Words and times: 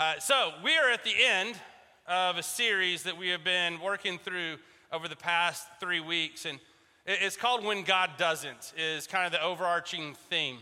Uh, 0.00 0.18
so, 0.18 0.54
we 0.64 0.78
are 0.78 0.88
at 0.88 1.04
the 1.04 1.12
end 1.22 1.54
of 2.08 2.38
a 2.38 2.42
series 2.42 3.02
that 3.02 3.18
we 3.18 3.28
have 3.28 3.44
been 3.44 3.78
working 3.80 4.18
through 4.18 4.56
over 4.90 5.08
the 5.08 5.14
past 5.14 5.68
three 5.78 6.00
weeks. 6.00 6.46
And 6.46 6.58
it's 7.04 7.36
called 7.36 7.62
When 7.62 7.82
God 7.82 8.12
Doesn't, 8.16 8.72
is 8.78 9.06
kind 9.06 9.26
of 9.26 9.32
the 9.32 9.42
overarching 9.42 10.16
theme 10.30 10.56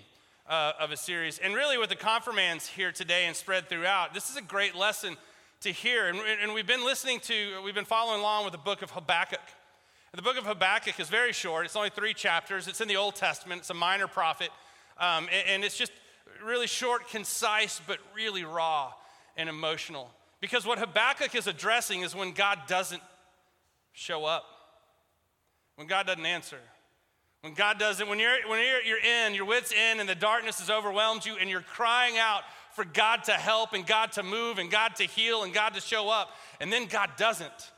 uh, 0.48 0.72
of 0.80 0.90
a 0.90 0.96
series. 0.96 1.38
And 1.38 1.54
really, 1.54 1.78
with 1.78 1.88
the 1.88 1.94
confirmands 1.94 2.66
here 2.66 2.90
today 2.90 3.26
and 3.26 3.36
spread 3.36 3.68
throughout, 3.68 4.12
this 4.12 4.28
is 4.28 4.36
a 4.36 4.42
great 4.42 4.74
lesson 4.74 5.16
to 5.60 5.70
hear. 5.70 6.08
And, 6.08 6.18
and 6.42 6.52
we've 6.52 6.66
been 6.66 6.84
listening 6.84 7.20
to, 7.20 7.62
we've 7.64 7.76
been 7.76 7.84
following 7.84 8.18
along 8.18 8.42
with 8.42 8.50
the 8.50 8.58
book 8.58 8.82
of 8.82 8.90
Habakkuk. 8.90 9.38
The 10.16 10.22
book 10.22 10.36
of 10.36 10.46
Habakkuk 10.46 10.98
is 10.98 11.08
very 11.08 11.32
short, 11.32 11.64
it's 11.64 11.76
only 11.76 11.90
three 11.90 12.12
chapters. 12.12 12.66
It's 12.66 12.80
in 12.80 12.88
the 12.88 12.96
Old 12.96 13.14
Testament, 13.14 13.60
it's 13.60 13.70
a 13.70 13.74
minor 13.74 14.08
prophet. 14.08 14.50
Um, 14.98 15.28
and, 15.32 15.48
and 15.48 15.64
it's 15.64 15.78
just 15.78 15.92
really 16.44 16.66
short, 16.66 17.08
concise, 17.08 17.80
but 17.86 17.98
really 18.16 18.42
raw 18.42 18.94
and 19.38 19.48
emotional. 19.48 20.10
Because 20.40 20.66
what 20.66 20.78
Habakkuk 20.78 21.34
is 21.34 21.46
addressing 21.46 22.02
is 22.02 22.14
when 22.14 22.32
God 22.32 22.58
doesn't 22.68 23.02
show 23.92 24.26
up, 24.26 24.44
when 25.76 25.86
God 25.86 26.06
doesn't 26.06 26.26
answer. 26.26 26.58
When 27.42 27.54
God 27.54 27.78
doesn't, 27.78 28.08
when 28.08 28.18
you're, 28.18 28.36
when 28.48 28.58
you're, 28.58 28.82
you're 28.82 29.26
in, 29.26 29.32
your 29.32 29.44
wits 29.44 29.72
in, 29.72 30.00
and 30.00 30.08
the 30.08 30.16
darkness 30.16 30.58
has 30.58 30.70
overwhelmed 30.70 31.24
you, 31.24 31.36
and 31.36 31.48
you're 31.48 31.60
crying 31.60 32.18
out 32.18 32.42
for 32.72 32.84
God 32.84 33.24
to 33.24 33.32
help, 33.32 33.72
and 33.74 33.86
God 33.86 34.12
to 34.12 34.24
move, 34.24 34.58
and 34.58 34.70
God 34.70 34.96
to 34.96 35.04
heal, 35.04 35.44
and 35.44 35.54
God 35.54 35.74
to 35.74 35.80
show 35.80 36.08
up, 36.08 36.30
and 36.60 36.72
then 36.72 36.86
God 36.86 37.10
doesn't. 37.16 37.72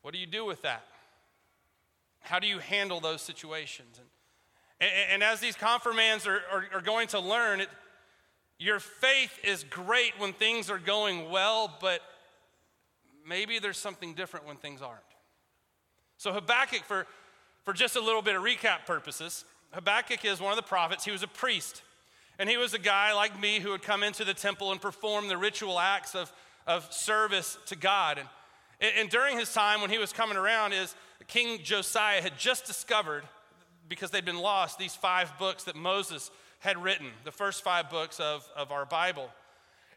What 0.00 0.14
do 0.14 0.18
you 0.18 0.26
do 0.26 0.46
with 0.46 0.62
that? 0.62 0.82
How 2.20 2.38
do 2.38 2.46
you 2.46 2.58
handle 2.58 3.00
those 3.00 3.20
situations? 3.20 4.00
And, 4.80 4.90
and, 4.90 5.12
and 5.12 5.22
as 5.22 5.40
these 5.40 5.54
confirmands 5.54 6.26
are, 6.26 6.40
are, 6.50 6.64
are 6.72 6.80
going 6.80 7.08
to 7.08 7.20
learn, 7.20 7.60
it, 7.60 7.68
your 8.58 8.80
faith 8.80 9.38
is 9.44 9.64
great 9.64 10.18
when 10.18 10.32
things 10.32 10.70
are 10.70 10.78
going 10.78 11.30
well, 11.30 11.72
but 11.80 12.00
maybe 13.26 13.58
there's 13.58 13.78
something 13.78 14.14
different 14.14 14.46
when 14.46 14.56
things 14.56 14.82
aren't. 14.82 15.00
So, 16.16 16.32
Habakkuk, 16.32 16.84
for, 16.84 17.06
for 17.64 17.72
just 17.72 17.94
a 17.94 18.00
little 18.00 18.22
bit 18.22 18.34
of 18.34 18.42
recap 18.42 18.84
purposes, 18.86 19.44
Habakkuk 19.72 20.24
is 20.24 20.40
one 20.40 20.50
of 20.50 20.56
the 20.56 20.62
prophets. 20.62 21.04
He 21.04 21.12
was 21.12 21.22
a 21.22 21.28
priest. 21.28 21.82
And 22.40 22.48
he 22.48 22.56
was 22.56 22.74
a 22.74 22.78
guy 22.78 23.12
like 23.12 23.38
me 23.38 23.58
who 23.58 23.70
would 23.70 23.82
come 23.82 24.02
into 24.02 24.24
the 24.24 24.34
temple 24.34 24.72
and 24.72 24.80
perform 24.80 25.28
the 25.28 25.36
ritual 25.36 25.78
acts 25.78 26.14
of, 26.14 26.32
of 26.66 26.92
service 26.92 27.58
to 27.66 27.76
God. 27.76 28.20
And, 28.80 28.92
and 28.98 29.10
during 29.10 29.38
his 29.38 29.52
time 29.52 29.80
when 29.80 29.90
he 29.90 29.98
was 29.98 30.12
coming 30.12 30.36
around, 30.36 30.72
is 30.72 30.94
King 31.26 31.60
Josiah 31.62 32.22
had 32.22 32.38
just 32.38 32.64
discovered, 32.64 33.24
because 33.88 34.10
they'd 34.10 34.24
been 34.24 34.38
lost, 34.38 34.78
these 34.78 34.94
five 34.94 35.36
books 35.38 35.64
that 35.64 35.76
Moses 35.76 36.30
had 36.60 36.82
written, 36.82 37.08
the 37.24 37.32
first 37.32 37.62
five 37.62 37.90
books 37.90 38.20
of, 38.20 38.48
of 38.56 38.72
our 38.72 38.84
Bible. 38.84 39.30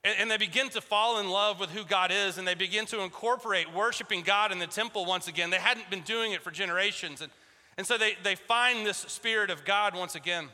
And, 0.03 0.15
and, 0.19 0.31
they 0.31 0.37
begin 0.37 0.69
to 0.69 0.81
fall 0.81 1.19
in 1.19 1.29
love 1.29 1.59
with 1.59 1.69
who 1.69 1.83
God 1.83 2.11
is, 2.11 2.37
and 2.37 2.47
they 2.47 2.55
begin 2.55 2.85
to 2.87 3.01
incorporate 3.01 3.71
worshiping 3.73 4.21
God 4.21 4.51
in 4.51 4.59
the 4.59 4.67
temple 4.67 5.05
once 5.05 5.27
again. 5.27 5.49
They 5.49 5.57
hadn't 5.57 5.89
been 5.89 6.01
doing 6.01 6.31
it 6.31 6.41
for 6.41 6.49
generations. 6.49 7.21
And, 7.21 7.31
and 7.77 7.85
so 7.85 7.97
they, 7.97 8.13
they 8.23 8.35
find 8.35 8.85
this 8.85 8.97
spirit 8.97 9.49
of 9.49 9.63
God 9.63 9.95
once 9.95 10.15
again. 10.15 10.49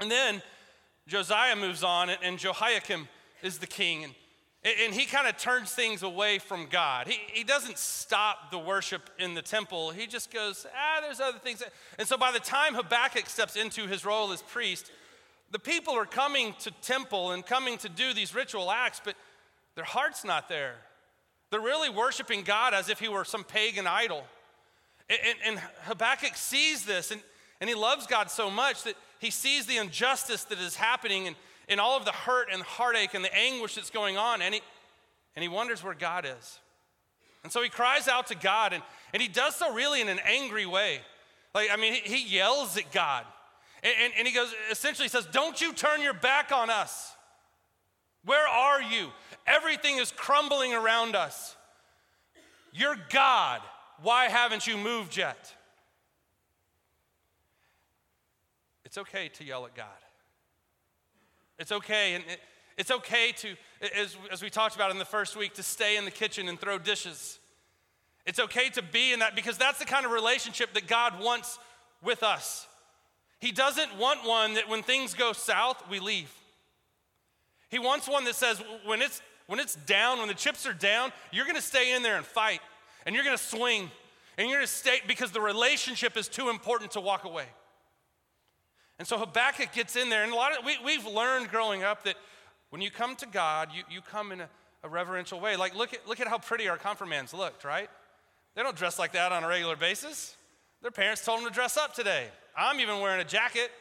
And 0.00 0.10
then 0.10 0.42
Josiah 1.06 1.56
moves 1.56 1.84
on, 1.84 2.08
and, 2.08 2.18
and 2.22 2.38
Jehoiakim 2.38 3.08
is 3.42 3.58
the 3.58 3.66
king. 3.66 4.04
And, 4.04 4.14
and 4.64 4.94
he 4.94 5.06
kind 5.06 5.26
of 5.26 5.36
turns 5.36 5.72
things 5.72 6.04
away 6.04 6.38
from 6.38 6.66
God. 6.66 7.08
He, 7.08 7.18
he 7.32 7.42
doesn't 7.42 7.78
stop 7.78 8.52
the 8.52 8.58
worship 8.58 9.10
in 9.18 9.34
the 9.34 9.42
temple. 9.42 9.90
He 9.90 10.06
just 10.06 10.32
goes, 10.32 10.66
ah, 10.72 11.00
there's 11.00 11.20
other 11.20 11.38
things. 11.38 11.62
And 11.98 12.06
so 12.06 12.16
by 12.16 12.30
the 12.30 12.38
time 12.38 12.74
Habakkuk 12.74 13.28
steps 13.28 13.56
into 13.56 13.88
his 13.88 14.04
role 14.04 14.32
as 14.32 14.40
priest, 14.40 14.92
the 15.50 15.58
people 15.58 15.94
are 15.94 16.06
coming 16.06 16.54
to 16.60 16.70
temple 16.80 17.32
and 17.32 17.44
coming 17.44 17.76
to 17.78 17.88
do 17.88 18.14
these 18.14 18.36
ritual 18.36 18.70
acts, 18.70 19.00
but 19.04 19.16
their 19.74 19.84
heart's 19.84 20.24
not 20.24 20.48
there. 20.48 20.76
They're 21.50 21.60
really 21.60 21.90
worshiping 21.90 22.44
God 22.44 22.72
as 22.72 22.88
if 22.88 23.00
he 23.00 23.08
were 23.08 23.24
some 23.24 23.42
pagan 23.42 23.88
idol. 23.88 24.24
And, 25.10 25.36
and, 25.44 25.58
Habakkuk 25.82 26.36
sees 26.36 26.84
this, 26.84 27.10
and, 27.10 27.20
and 27.60 27.68
he 27.68 27.74
loves 27.74 28.06
God 28.06 28.30
so 28.30 28.48
much 28.48 28.84
that 28.84 28.94
he 29.18 29.30
sees 29.30 29.66
the 29.66 29.76
injustice 29.76 30.44
that 30.44 30.58
is 30.58 30.76
happening 30.76 31.26
and, 31.26 31.36
and 31.68 31.80
all 31.80 31.96
of 31.96 32.04
the 32.04 32.12
hurt 32.12 32.48
and 32.52 32.62
heartache 32.62 33.14
and 33.14 33.24
the 33.24 33.34
anguish 33.34 33.74
that's 33.74 33.90
going 33.90 34.16
on, 34.16 34.42
and 34.42 34.54
he, 34.54 34.60
and 35.36 35.42
he 35.42 35.48
wonders 35.48 35.82
where 35.82 35.94
God 35.94 36.26
is. 36.26 36.58
And 37.42 37.52
so 37.52 37.62
he 37.62 37.68
cries 37.68 38.08
out 38.08 38.28
to 38.28 38.34
God, 38.34 38.72
and, 38.72 38.82
and 39.12 39.22
he 39.22 39.28
does 39.28 39.56
so 39.56 39.72
really 39.72 40.00
in 40.00 40.08
an 40.08 40.20
angry 40.24 40.66
way. 40.66 41.00
Like, 41.54 41.68
I 41.72 41.76
mean, 41.76 41.94
he, 41.94 42.16
he 42.16 42.36
yells 42.36 42.76
at 42.76 42.92
God. 42.92 43.24
And, 43.82 43.94
and, 44.00 44.12
and 44.18 44.28
he 44.28 44.34
goes, 44.34 44.54
essentially 44.70 45.08
says, 45.08 45.26
Don't 45.32 45.60
you 45.60 45.72
turn 45.72 46.02
your 46.02 46.14
back 46.14 46.52
on 46.52 46.70
us. 46.70 47.14
Where 48.24 48.46
are 48.46 48.80
you? 48.80 49.08
Everything 49.46 49.98
is 49.98 50.12
crumbling 50.12 50.72
around 50.72 51.16
us. 51.16 51.56
You're 52.72 52.96
God. 53.10 53.60
Why 54.00 54.26
haven't 54.26 54.66
you 54.66 54.76
moved 54.76 55.16
yet? 55.16 55.52
It's 58.84 58.98
okay 58.98 59.28
to 59.34 59.44
yell 59.44 59.66
at 59.66 59.74
God. 59.74 59.86
It's 61.62 61.70
okay, 61.70 62.14
and 62.14 62.24
it, 62.24 62.40
it's 62.76 62.90
okay 62.90 63.30
to, 63.36 63.54
as, 63.96 64.16
as 64.32 64.42
we 64.42 64.50
talked 64.50 64.74
about 64.74 64.90
in 64.90 64.98
the 64.98 65.04
first 65.04 65.36
week, 65.36 65.54
to 65.54 65.62
stay 65.62 65.96
in 65.96 66.04
the 66.04 66.10
kitchen 66.10 66.48
and 66.48 66.60
throw 66.60 66.76
dishes. 66.76 67.38
It's 68.26 68.40
okay 68.40 68.68
to 68.70 68.82
be 68.82 69.12
in 69.12 69.20
that 69.20 69.36
because 69.36 69.58
that's 69.58 69.78
the 69.78 69.84
kind 69.84 70.04
of 70.04 70.10
relationship 70.10 70.74
that 70.74 70.88
God 70.88 71.22
wants 71.22 71.60
with 72.02 72.24
us. 72.24 72.66
He 73.38 73.52
doesn't 73.52 73.96
want 73.96 74.26
one 74.26 74.54
that 74.54 74.68
when 74.68 74.82
things 74.82 75.14
go 75.14 75.32
south, 75.32 75.88
we 75.88 76.00
leave. 76.00 76.34
He 77.70 77.78
wants 77.78 78.08
one 78.08 78.24
that 78.24 78.34
says, 78.34 78.60
when 78.84 79.00
it's, 79.00 79.22
when 79.46 79.60
it's 79.60 79.76
down, 79.76 80.18
when 80.18 80.26
the 80.26 80.34
chips 80.34 80.66
are 80.66 80.74
down, 80.74 81.12
you're 81.30 81.46
gonna 81.46 81.60
stay 81.60 81.94
in 81.94 82.02
there 82.02 82.16
and 82.16 82.26
fight, 82.26 82.60
and 83.06 83.14
you're 83.14 83.24
gonna 83.24 83.38
swing, 83.38 83.88
and 84.36 84.48
you're 84.48 84.58
gonna 84.58 84.66
stay 84.66 84.98
because 85.06 85.30
the 85.30 85.40
relationship 85.40 86.16
is 86.16 86.26
too 86.26 86.50
important 86.50 86.90
to 86.90 87.00
walk 87.00 87.22
away. 87.24 87.46
And 89.02 89.08
so 89.08 89.18
Habakkuk 89.18 89.72
gets 89.72 89.96
in 89.96 90.10
there, 90.10 90.22
and 90.22 90.32
a 90.32 90.36
lot 90.36 90.56
of 90.56 90.64
we, 90.64 90.76
we've 90.84 91.04
learned 91.04 91.48
growing 91.48 91.82
up 91.82 92.04
that 92.04 92.14
when 92.70 92.80
you 92.80 92.88
come 92.88 93.16
to 93.16 93.26
God, 93.26 93.70
you, 93.74 93.82
you 93.90 94.00
come 94.00 94.30
in 94.30 94.42
a, 94.42 94.48
a 94.84 94.88
reverential 94.88 95.40
way. 95.40 95.56
Like, 95.56 95.74
look 95.74 95.92
at, 95.92 96.06
look 96.06 96.20
at 96.20 96.28
how 96.28 96.38
pretty 96.38 96.68
our 96.68 96.76
confirmands 96.76 97.34
looked, 97.34 97.64
right? 97.64 97.90
They 98.54 98.62
don't 98.62 98.76
dress 98.76 99.00
like 99.00 99.10
that 99.14 99.32
on 99.32 99.42
a 99.42 99.48
regular 99.48 99.74
basis. 99.74 100.36
Their 100.82 100.92
parents 100.92 101.24
told 101.24 101.40
them 101.40 101.48
to 101.48 101.52
dress 101.52 101.76
up 101.76 101.96
today. 101.96 102.28
I'm 102.56 102.78
even 102.78 103.00
wearing 103.00 103.20
a 103.20 103.24
jacket. 103.24 103.72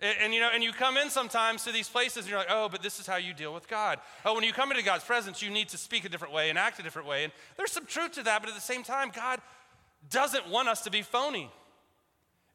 And, 0.00 0.16
and, 0.18 0.32
you 0.32 0.40
know, 0.40 0.48
and 0.50 0.64
you 0.64 0.72
come 0.72 0.96
in 0.96 1.10
sometimes 1.10 1.64
to 1.64 1.70
these 1.70 1.90
places 1.90 2.20
and 2.24 2.28
you're 2.28 2.38
like, 2.38 2.48
oh, 2.48 2.70
but 2.70 2.82
this 2.82 2.98
is 2.98 3.06
how 3.06 3.16
you 3.16 3.34
deal 3.34 3.52
with 3.52 3.68
God. 3.68 3.98
Oh, 4.24 4.32
when 4.32 4.44
you 4.44 4.54
come 4.54 4.70
into 4.70 4.82
God's 4.82 5.04
presence, 5.04 5.42
you 5.42 5.50
need 5.50 5.68
to 5.68 5.76
speak 5.76 6.06
a 6.06 6.08
different 6.08 6.32
way 6.32 6.48
and 6.48 6.58
act 6.58 6.78
a 6.78 6.82
different 6.82 7.06
way. 7.06 7.24
And 7.24 7.34
there's 7.58 7.70
some 7.70 7.84
truth 7.84 8.12
to 8.12 8.22
that, 8.22 8.40
but 8.40 8.48
at 8.48 8.54
the 8.54 8.62
same 8.62 8.82
time, 8.82 9.12
God 9.14 9.42
doesn't 10.08 10.48
want 10.48 10.68
us 10.68 10.80
to 10.84 10.90
be 10.90 11.02
phony. 11.02 11.50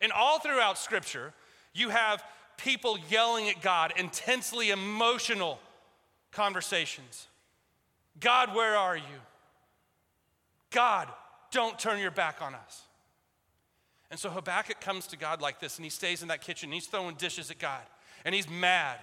And 0.02 0.12
all 0.12 0.40
throughout 0.40 0.80
Scripture, 0.80 1.36
you 1.74 1.90
have 1.90 2.24
people 2.58 2.98
yelling 3.10 3.50
at 3.50 3.62
God, 3.62 3.94
intensely 3.98 4.70
emotional 4.70 5.60
conversations. 6.32 7.28
God, 8.20 8.54
where 8.56 8.76
are 8.76 8.98
you? 8.98 9.20
God, 10.72 11.08
don't 11.52 11.80
turn 11.80 12.00
your 12.00 12.12
back 12.12 12.42
on 12.42 12.54
us. 12.54 12.84
And 14.12 14.20
so 14.20 14.30
Habakkuk 14.30 14.82
comes 14.82 15.08
to 15.08 15.18
God 15.18 15.42
like 15.42 15.60
this, 15.60 15.78
and 15.78 15.86
he 15.86 15.90
stays 15.90 16.22
in 16.22 16.30
that 16.30 16.42
kitchen, 16.42 16.68
and 16.68 16.74
he's 16.74 16.88
throwing 16.88 17.16
dishes 17.16 17.52
at 17.52 17.60
God, 17.60 17.82
and 18.26 18.34
he's 18.34 18.50
mad 18.50 18.98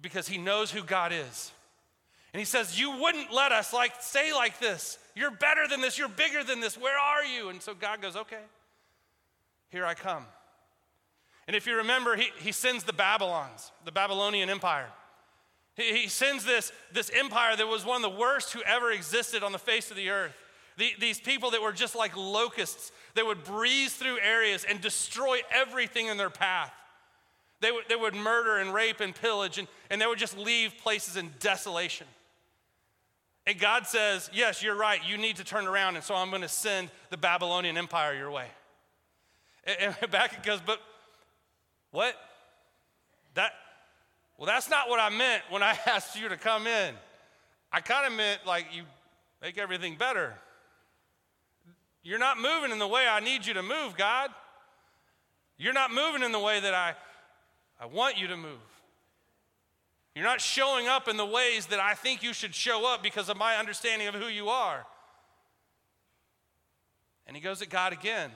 because 0.00 0.26
he 0.28 0.38
knows 0.38 0.70
who 0.70 0.82
God 0.82 1.12
is. 1.12 1.52
And 2.32 2.40
he 2.40 2.44
says, 2.44 2.78
You 2.78 2.98
wouldn't 2.98 3.32
let 3.32 3.52
us 3.52 3.72
like 3.72 3.92
stay 4.00 4.32
like 4.32 4.58
this. 4.60 4.98
You're 5.14 5.30
better 5.30 5.66
than 5.68 5.80
this. 5.80 5.98
You're 5.98 6.08
bigger 6.08 6.44
than 6.44 6.60
this. 6.60 6.76
Where 6.76 6.98
are 6.98 7.24
you? 7.24 7.48
And 7.48 7.60
so 7.60 7.74
God 7.74 8.02
goes, 8.02 8.16
Okay, 8.16 8.42
here 9.70 9.86
I 9.86 9.94
come. 9.94 10.24
And 11.48 11.56
if 11.56 11.66
you 11.66 11.76
remember, 11.76 12.14
he, 12.14 12.28
he 12.38 12.52
sends 12.52 12.84
the 12.84 12.92
Babylons, 12.92 13.72
the 13.86 13.90
Babylonian 13.90 14.50
Empire. 14.50 14.88
He, 15.74 16.02
he 16.02 16.08
sends 16.08 16.44
this, 16.44 16.70
this 16.92 17.10
empire 17.12 17.56
that 17.56 17.66
was 17.66 17.86
one 17.86 18.04
of 18.04 18.12
the 18.12 18.18
worst 18.18 18.52
who 18.52 18.60
ever 18.62 18.92
existed 18.92 19.42
on 19.42 19.52
the 19.52 19.58
face 19.58 19.90
of 19.90 19.96
the 19.96 20.10
earth. 20.10 20.36
The, 20.76 20.90
these 21.00 21.18
people 21.18 21.50
that 21.52 21.62
were 21.62 21.72
just 21.72 21.96
like 21.96 22.14
locusts 22.16 22.92
that 23.14 23.24
would 23.24 23.44
breeze 23.44 23.94
through 23.94 24.18
areas 24.20 24.66
and 24.68 24.78
destroy 24.80 25.40
everything 25.50 26.06
in 26.06 26.18
their 26.18 26.30
path. 26.30 26.72
They 27.60 27.72
would, 27.72 27.84
they 27.88 27.96
would 27.96 28.14
murder 28.14 28.58
and 28.58 28.72
rape 28.72 29.00
and 29.00 29.14
pillage, 29.14 29.56
and, 29.56 29.66
and 29.90 30.00
they 30.00 30.06
would 30.06 30.18
just 30.18 30.36
leave 30.36 30.76
places 30.76 31.16
in 31.16 31.30
desolation. 31.40 32.06
And 33.46 33.58
God 33.58 33.86
says, 33.86 34.30
Yes, 34.32 34.62
you're 34.62 34.76
right. 34.76 35.00
You 35.04 35.16
need 35.16 35.36
to 35.36 35.44
turn 35.44 35.66
around, 35.66 35.96
and 35.96 36.04
so 36.04 36.14
I'm 36.14 36.28
going 36.28 36.42
to 36.42 36.48
send 36.48 36.90
the 37.08 37.16
Babylonian 37.16 37.76
Empire 37.78 38.14
your 38.14 38.30
way. 38.30 38.46
And, 39.64 39.76
and 39.80 39.96
it 40.14 40.42
goes, 40.44 40.60
But 40.64 40.80
what? 41.90 42.14
That, 43.34 43.52
well, 44.36 44.46
that's 44.46 44.68
not 44.68 44.88
what 44.88 45.00
I 45.00 45.10
meant 45.10 45.42
when 45.50 45.62
I 45.62 45.78
asked 45.86 46.18
you 46.18 46.28
to 46.28 46.36
come 46.36 46.66
in. 46.66 46.94
I 47.72 47.80
kind 47.80 48.06
of 48.06 48.16
meant 48.16 48.46
like 48.46 48.66
you 48.72 48.84
make 49.42 49.58
everything 49.58 49.96
better. 49.96 50.34
You're 52.02 52.18
not 52.18 52.38
moving 52.38 52.70
in 52.70 52.78
the 52.78 52.88
way 52.88 53.06
I 53.06 53.20
need 53.20 53.44
you 53.46 53.54
to 53.54 53.62
move, 53.62 53.96
God. 53.96 54.30
You're 55.58 55.72
not 55.72 55.92
moving 55.92 56.22
in 56.22 56.32
the 56.32 56.38
way 56.38 56.60
that 56.60 56.72
I, 56.72 56.94
I 57.80 57.86
want 57.86 58.18
you 58.18 58.28
to 58.28 58.36
move. 58.36 58.60
You're 60.14 60.24
not 60.24 60.40
showing 60.40 60.88
up 60.88 61.08
in 61.08 61.16
the 61.16 61.26
ways 61.26 61.66
that 61.66 61.80
I 61.80 61.94
think 61.94 62.22
you 62.22 62.32
should 62.32 62.54
show 62.54 62.92
up 62.92 63.02
because 63.02 63.28
of 63.28 63.36
my 63.36 63.56
understanding 63.56 64.08
of 64.08 64.14
who 64.14 64.26
you 64.26 64.48
are. 64.48 64.86
And 67.26 67.36
he 67.36 67.42
goes 67.42 67.60
at 67.60 67.68
God 67.68 67.92
again. 67.92 68.30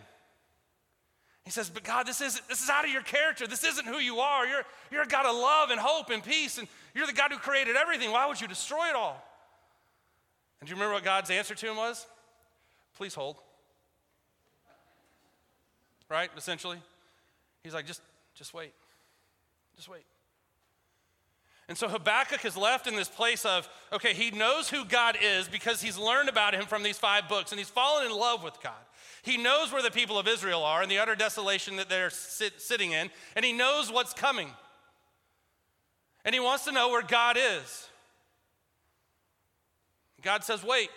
He 1.44 1.50
says, 1.50 1.69
But 1.71 1.83
God, 1.83 2.06
this 2.06 2.21
is, 2.21 2.41
this 2.49 2.62
is 2.62 2.71
out 2.71 2.85
of 2.85 2.91
your 2.91 3.03
character. 3.03 3.47
This 3.47 3.65
isn't 3.65 3.87
who 3.87 3.99
you 3.99 4.19
are. 4.21 4.47
You're, 4.47 4.62
you're 4.91 5.03
a 5.03 5.06
God 5.06 5.27
of 5.27 5.35
love 5.35 5.71
and 5.71 5.81
hope 5.81 6.11
and 6.11 6.23
peace, 6.23 6.59
and 6.59 6.69
you're 6.94 7.06
the 7.06 7.12
God 7.12 7.33
who 7.33 7.39
created 7.39 7.77
everything. 7.77 8.12
Why 8.12 8.27
would 8.27 8.41
you 8.41 8.49
destroy 8.49 8.89
it 8.89 8.94
all? 8.94 9.23
And 10.61 10.69
do 10.69 10.71
you 10.71 10.77
remember 10.77 10.94
what 10.94 11.05
God's 11.05 11.31
answer 11.31 11.55
to 11.55 11.71
him 11.71 11.77
was? 11.77 12.06
Please 12.97 13.15
hold. 13.15 13.37
Right? 16.09 16.31
Essentially. 16.37 16.79
He's 17.65 17.75
like, 17.75 17.87
just, 17.87 18.03
just 18.35 18.55
wait. 18.55 18.73
Just 19.75 19.89
wait. 19.89 20.05
And 21.69 21.79
so 21.79 21.89
Habakkuk 21.89 22.44
is 22.44 22.56
left 22.56 22.87
in 22.87 22.97
this 22.97 23.09
place 23.09 23.44
of, 23.44 23.69
okay, 23.93 24.12
he 24.12 24.31
knows 24.31 24.69
who 24.69 24.85
God 24.85 25.17
is 25.23 25.49
because 25.49 25.81
he's 25.81 25.97
learned 25.97 26.29
about 26.29 26.55
him 26.55 26.67
from 26.67 26.83
these 26.83 26.99
five 26.99 27.29
books 27.29 27.50
and 27.50 27.59
he's 27.59 27.71
fallen 27.71 28.06
in 28.06 28.12
love 28.12 28.44
with 28.44 28.61
God. 28.62 28.75
He 29.23 29.37
knows 29.37 29.73
where 29.73 29.83
the 29.83 29.91
people 29.91 30.19
of 30.19 30.27
Israel 30.27 30.65
are 30.65 30.83
and 30.83 30.91
the 30.91 30.99
utter 30.99 31.15
desolation 31.15 31.77
that 31.77 31.89
they're 31.89 32.11
sit, 32.11 32.61
sitting 32.61 32.91
in, 32.91 33.09
and 33.37 33.45
he 33.45 33.53
knows 33.53 33.91
what's 33.91 34.13
coming. 34.13 34.51
And 36.25 36.35
he 36.35 36.41
wants 36.41 36.65
to 36.65 36.73
know 36.73 36.89
where 36.89 37.03
God 37.03 37.37
is. 37.37 37.89
God 40.23 40.45
says, 40.45 40.65
wait. 40.65 40.91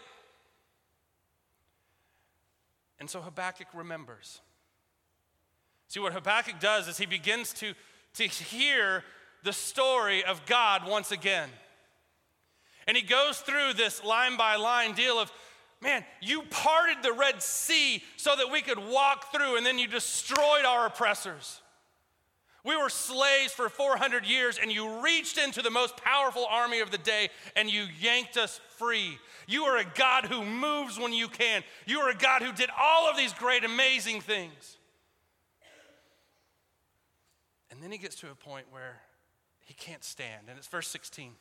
And 3.00 3.10
so 3.10 3.22
Habakkuk 3.22 3.68
remembers. 3.74 4.42
See, 5.88 6.00
what 6.00 6.14
Habakkuk 6.14 6.60
does 6.60 6.88
is 6.88 6.98
he 6.98 7.06
begins 7.06 7.54
to, 7.54 7.74
to 8.16 8.24
hear 8.24 9.04
the 9.44 9.54
story 9.54 10.24
of 10.24 10.46
God 10.46 10.88
once 10.88 11.12
again. 11.12 11.50
And 12.88 12.98
he 12.98 13.04
goes 13.04 13.40
through 13.40 13.74
this 13.74 14.04
line 14.04 14.38
by 14.38 14.56
line 14.56 14.94
deal 14.94 15.20
of, 15.20 15.32
man, 15.82 16.04
you 16.22 16.44
parted 16.50 16.98
the 17.04 17.14
Red 17.14 17.42
Sea 17.42 18.04
so 18.18 18.36
that 18.36 18.52
we 18.52 18.62
could 18.62 18.80
walk 18.80 19.32
through, 19.32 19.58
and 19.58 19.66
then 19.66 19.78
you 19.78 19.88
destroyed 19.88 20.66
our 20.66 20.88
oppressors. 20.88 21.62
We 22.66 22.76
were 22.76 22.90
slaves 22.90 23.54
for 23.54 23.70
400 23.70 24.26
years, 24.26 24.58
and 24.60 24.72
you 24.72 25.00
reached 25.04 25.38
into 25.38 25.62
the 25.62 25.70
most 25.70 25.98
powerful 25.98 26.48
army 26.50 26.80
of 26.80 26.90
the 26.90 26.98
day 26.98 27.30
and 27.56 27.72
you 27.72 27.86
yanked 28.02 28.38
us 28.38 28.60
free. 28.78 29.20
You 29.46 29.66
are 29.66 29.78
a 29.78 29.86
God 29.86 30.26
who 30.26 30.44
moves 30.44 31.00
when 31.00 31.14
you 31.14 31.28
can. 31.28 31.64
You 31.86 32.00
are 32.00 32.10
a 32.10 32.16
God 32.16 32.42
who 32.42 32.52
did 32.52 32.72
all 32.76 33.08
of 33.08 33.16
these 33.16 33.34
great, 33.34 33.64
amazing 33.64 34.22
things. 34.22 34.78
And 37.70 37.84
then 37.84 37.92
he 37.92 38.00
gets 38.00 38.16
to 38.22 38.32
a 38.32 38.36
point 38.36 38.66
where 38.72 39.02
he 39.60 39.76
can't 39.76 40.04
stand. 40.04 40.48
And 40.50 40.58
it's 40.58 40.68
verse 40.68 40.88
16, 40.88 41.34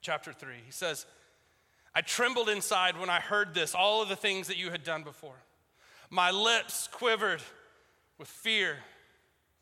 chapter 0.00 0.32
3. 0.32 0.54
He 0.64 0.72
says, 0.72 1.04
I 1.94 2.00
trembled 2.00 2.48
inside 2.48 2.98
when 2.98 3.10
I 3.10 3.20
heard 3.20 3.54
this, 3.54 3.74
all 3.74 4.02
of 4.02 4.08
the 4.08 4.16
things 4.16 4.48
that 4.48 4.56
you 4.56 4.70
had 4.70 4.84
done 4.84 5.02
before. 5.02 5.36
My 6.10 6.30
lips 6.30 6.88
quivered 6.90 7.42
with 8.18 8.28
fear. 8.28 8.78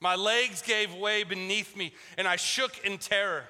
My 0.01 0.15
legs 0.15 0.63
gave 0.63 0.95
way 0.95 1.25
beneath 1.25 1.77
me, 1.77 1.93
and 2.17 2.27
I 2.27 2.37
shook 2.37 2.85
in 2.85 2.99
terror. 2.99 3.45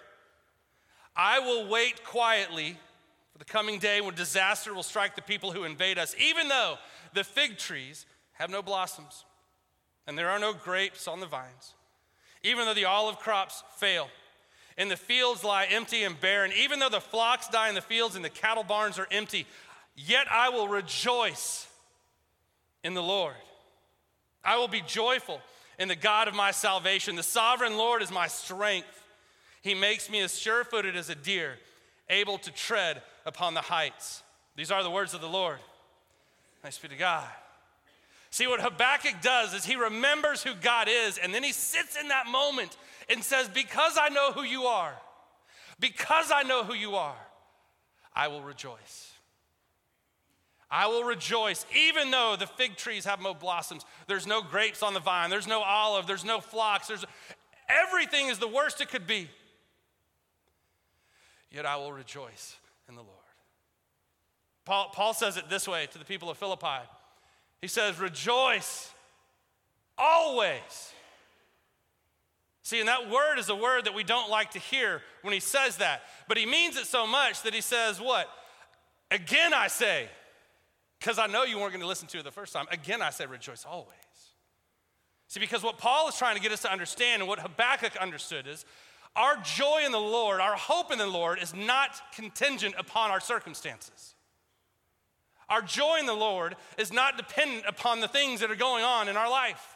I 1.14 1.38
will 1.40 1.68
wait 1.68 2.04
quietly 2.04 2.76
for 3.32 3.38
the 3.38 3.44
coming 3.44 3.78
day 3.78 4.00
when 4.00 4.14
disaster 4.14 4.72
will 4.72 4.82
strike 4.82 5.14
the 5.14 5.22
people 5.22 5.52
who 5.52 5.64
invade 5.64 5.98
us, 5.98 6.14
even 6.18 6.48
though 6.48 6.76
the 7.14 7.24
fig 7.24 7.58
trees 7.58 8.06
have 8.32 8.50
no 8.50 8.62
blossoms 8.62 9.24
and 10.06 10.16
there 10.16 10.30
are 10.30 10.38
no 10.38 10.52
grapes 10.52 11.06
on 11.06 11.20
the 11.20 11.26
vines 11.26 11.74
even 12.42 12.64
though 12.64 12.74
the 12.74 12.84
olive 12.84 13.18
crops 13.18 13.62
fail, 13.76 14.08
and 14.80 14.90
the 14.90 14.96
fields 14.96 15.44
lie 15.44 15.66
empty 15.66 16.04
and 16.04 16.18
barren, 16.18 16.52
even 16.56 16.78
though 16.78 16.88
the 16.88 17.02
flocks 17.02 17.48
die 17.48 17.68
in 17.68 17.74
the 17.74 17.82
fields 17.82 18.16
and 18.16 18.24
the 18.24 18.30
cattle 18.30 18.64
barns 18.64 18.98
are 18.98 19.06
empty, 19.10 19.46
yet 19.94 20.26
I 20.32 20.48
will 20.48 20.68
rejoice 20.68 21.68
in 22.82 22.94
the 22.94 23.02
Lord. 23.02 23.34
I 24.42 24.56
will 24.56 24.68
be 24.68 24.80
joyful 24.80 25.42
in 25.78 25.88
the 25.88 25.96
God 25.96 26.28
of 26.28 26.34
my 26.34 26.50
salvation. 26.50 27.14
The 27.14 27.22
sovereign 27.22 27.76
Lord 27.76 28.00
is 28.00 28.10
my 28.10 28.26
strength. 28.26 29.02
He 29.60 29.74
makes 29.74 30.08
me 30.08 30.22
as 30.22 30.38
sure 30.38 30.64
footed 30.64 30.96
as 30.96 31.10
a 31.10 31.14
deer, 31.14 31.58
able 32.08 32.38
to 32.38 32.50
tread 32.50 33.02
upon 33.26 33.52
the 33.52 33.60
heights. 33.60 34.22
These 34.56 34.70
are 34.70 34.82
the 34.82 34.90
words 34.90 35.12
of 35.12 35.20
the 35.20 35.28
Lord. 35.28 35.58
Thanks 36.62 36.78
be 36.78 36.88
to 36.88 36.96
God. 36.96 37.28
See, 38.30 38.46
what 38.46 38.60
Habakkuk 38.60 39.20
does 39.20 39.52
is 39.52 39.66
he 39.66 39.76
remembers 39.76 40.42
who 40.42 40.54
God 40.54 40.88
is, 40.88 41.18
and 41.18 41.34
then 41.34 41.42
he 41.42 41.52
sits 41.52 42.00
in 42.00 42.08
that 42.08 42.28
moment 42.28 42.78
and 43.10 43.22
says, 43.22 43.48
Because 43.48 43.98
I 44.00 44.08
know 44.08 44.32
who 44.32 44.42
you 44.42 44.62
are, 44.62 44.94
because 45.78 46.30
I 46.32 46.42
know 46.44 46.64
who 46.64 46.74
you 46.74 46.94
are, 46.94 47.18
I 48.14 48.28
will 48.28 48.42
rejoice. 48.42 49.12
I 50.70 50.86
will 50.86 51.02
rejoice, 51.02 51.66
even 51.76 52.12
though 52.12 52.36
the 52.38 52.46
fig 52.46 52.76
trees 52.76 53.04
have 53.04 53.20
no 53.20 53.34
blossoms, 53.34 53.84
there's 54.06 54.26
no 54.26 54.40
grapes 54.40 54.84
on 54.84 54.94
the 54.94 55.00
vine, 55.00 55.28
there's 55.28 55.48
no 55.48 55.62
olive, 55.62 56.06
there's 56.06 56.24
no 56.24 56.40
flocks, 56.40 56.86
there's 56.86 57.04
everything 57.68 58.28
is 58.28 58.38
the 58.38 58.46
worst 58.46 58.80
it 58.80 58.88
could 58.88 59.06
be. 59.06 59.28
Yet 61.50 61.66
I 61.66 61.76
will 61.76 61.92
rejoice 61.92 62.56
in 62.88 62.94
the 62.94 63.02
Lord. 63.02 63.16
Paul, 64.64 64.90
Paul 64.92 65.14
says 65.14 65.36
it 65.36 65.50
this 65.50 65.66
way 65.66 65.88
to 65.90 65.98
the 65.98 66.04
people 66.04 66.30
of 66.30 66.38
Philippi. 66.38 66.86
He 67.60 67.66
says, 67.66 67.98
Rejoice 67.98 68.92
always. 69.98 70.92
See, 72.62 72.78
and 72.78 72.88
that 72.88 73.10
word 73.10 73.38
is 73.38 73.48
a 73.48 73.54
word 73.54 73.86
that 73.86 73.94
we 73.94 74.04
don't 74.04 74.30
like 74.30 74.50
to 74.52 74.58
hear 74.58 75.02
when 75.22 75.32
he 75.32 75.40
says 75.40 75.78
that. 75.78 76.02
But 76.28 76.36
he 76.36 76.46
means 76.46 76.76
it 76.76 76.86
so 76.86 77.06
much 77.06 77.42
that 77.42 77.54
he 77.54 77.60
says, 77.60 78.00
What? 78.00 78.28
Again 79.10 79.54
I 79.54 79.68
say, 79.68 80.08
because 80.98 81.18
I 81.18 81.26
know 81.26 81.44
you 81.44 81.58
weren't 81.58 81.72
going 81.72 81.80
to 81.80 81.88
listen 81.88 82.06
to 82.08 82.18
it 82.18 82.24
the 82.24 82.30
first 82.30 82.52
time. 82.52 82.66
Again 82.70 83.02
I 83.02 83.10
say, 83.10 83.26
Rejoice 83.26 83.64
always. 83.64 83.96
See, 85.28 85.40
because 85.40 85.62
what 85.62 85.78
Paul 85.78 86.08
is 86.08 86.16
trying 86.16 86.36
to 86.36 86.42
get 86.42 86.52
us 86.52 86.62
to 86.62 86.72
understand 86.72 87.22
and 87.22 87.28
what 87.28 87.38
Habakkuk 87.38 87.96
understood 87.96 88.46
is 88.46 88.64
our 89.16 89.36
joy 89.36 89.82
in 89.84 89.92
the 89.92 89.98
Lord, 89.98 90.40
our 90.40 90.56
hope 90.56 90.92
in 90.92 90.98
the 90.98 91.06
Lord 91.06 91.40
is 91.42 91.54
not 91.54 92.00
contingent 92.14 92.74
upon 92.78 93.10
our 93.10 93.20
circumstances. 93.20 94.14
Our 95.48 95.62
joy 95.62 95.98
in 95.98 96.06
the 96.06 96.14
Lord 96.14 96.54
is 96.78 96.92
not 96.92 97.16
dependent 97.16 97.64
upon 97.66 98.00
the 98.00 98.08
things 98.08 98.40
that 98.40 98.50
are 98.50 98.56
going 98.56 98.84
on 98.84 99.08
in 99.08 99.16
our 99.16 99.28
life. 99.28 99.69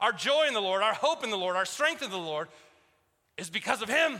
Our 0.00 0.12
joy 0.12 0.46
in 0.46 0.54
the 0.54 0.60
Lord, 0.60 0.82
our 0.82 0.94
hope 0.94 1.24
in 1.24 1.30
the 1.30 1.38
Lord, 1.38 1.56
our 1.56 1.64
strength 1.64 2.02
in 2.02 2.10
the 2.10 2.16
Lord 2.16 2.48
is 3.36 3.50
because 3.50 3.82
of 3.82 3.88
Him, 3.88 4.18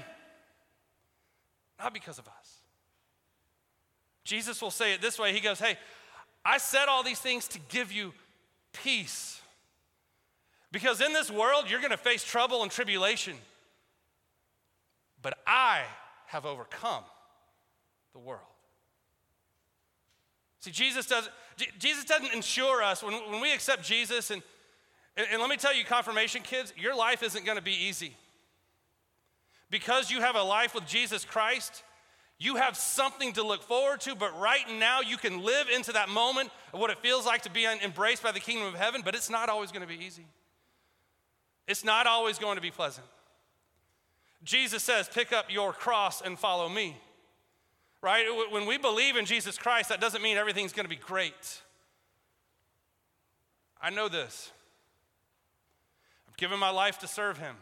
not 1.78 1.93
because 1.93 2.19
of 2.19 2.26
us. 2.28 2.61
Jesus 4.25 4.61
will 4.61 4.71
say 4.71 4.95
it 4.95 5.00
this 5.00 5.18
way 5.18 5.33
He 5.33 5.40
goes, 5.40 5.59
Hey, 5.59 5.76
I 6.45 6.59
said 6.59 6.87
all 6.87 7.02
these 7.02 7.18
things 7.18 7.49
to 7.49 7.59
give 7.68 7.92
you 7.92 8.12
peace. 8.73 9.40
Because 10.73 11.00
in 11.00 11.12
this 11.12 11.30
world, 11.30 11.66
you're 11.68 11.80
gonna 11.80 11.97
face 11.97 12.25
trouble 12.25 12.62
and 12.62 12.71
tribulation. 12.71 13.37
But 15.23 15.38
I 15.47 15.83
have 16.26 16.45
overcome 16.47 17.04
the 18.12 18.18
world. 18.18 18.40
See, 20.61 20.71
Jesus 20.71 21.06
doesn't, 21.06 21.33
Jesus 21.78 22.04
doesn't 22.04 22.35
ensure 22.35 22.83
us 22.83 23.02
when, 23.02 23.14
when 23.30 23.40
we 23.40 23.52
accept 23.52 23.85
Jesus, 23.85 24.30
and, 24.30 24.42
and, 25.16 25.26
and 25.32 25.40
let 25.40 25.50
me 25.50 25.56
tell 25.56 25.75
you, 25.75 25.85
confirmation 25.85 26.42
kids, 26.42 26.73
your 26.76 26.94
life 26.94 27.23
isn't 27.23 27.44
going 27.44 27.58
to 27.58 27.64
be 27.64 27.75
easy. 27.75 28.14
Because 29.70 30.11
you 30.11 30.20
have 30.20 30.37
a 30.37 30.42
life 30.42 30.75
with 30.75 30.87
Jesus 30.87 31.25
Christ, 31.25 31.82
you 32.38 32.56
have 32.56 32.76
something 32.76 33.32
to 33.32 33.42
look 33.42 33.62
forward 33.62 34.00
to, 34.02 34.14
but 34.14 34.38
right 34.38 34.64
now 34.78 35.00
you 35.00 35.16
can 35.16 35.42
live 35.42 35.68
into 35.68 35.92
that 35.92 36.08
moment 36.08 36.50
of 36.73 36.80
what 36.80 36.90
it 36.90 36.99
feels 36.99 37.26
like 37.26 37.42
to 37.42 37.50
be 37.50 37.66
embraced 37.85 38.23
by 38.23 38.32
the 38.32 38.40
kingdom 38.40 38.66
of 38.66 38.75
heaven, 38.75 39.02
but 39.04 39.14
it's 39.14 39.30
not 39.30 39.49
always 39.49 39.73
going 39.73 39.87
to 39.87 39.88
be 39.88 40.04
easy. 40.04 40.26
It's 41.66 41.85
not 41.85 42.06
always 42.06 42.38
going 42.38 42.56
to 42.56 42.62
be 42.62 42.70
pleasant. 42.70 43.06
Jesus 44.44 44.85
says, 44.85 45.08
Pick 45.08 45.32
up 45.32 45.46
your 45.50 45.73
cross 45.73 46.20
and 46.20 46.38
follow 46.38 46.68
me 46.68 46.96
right? 48.06 48.25
When 48.52 48.66
we 48.66 48.78
believe 48.78 49.16
in 49.16 49.25
Jesus 49.25 49.58
Christ, 49.58 49.88
that 49.88 50.00
doesn't 50.00 50.23
mean 50.23 50.37
everything's 50.37 50.73
going 50.73 50.85
to 50.85 50.90
be 50.90 50.94
great. 50.94 51.61
I 53.82 53.90
know 53.90 54.08
this. 54.08 54.52
I've 56.37 56.40
given 56.40 56.59
my 56.59 56.69
life 56.69 56.99
to 56.99 57.09
serve 57.09 57.38
Him. 57.38 57.57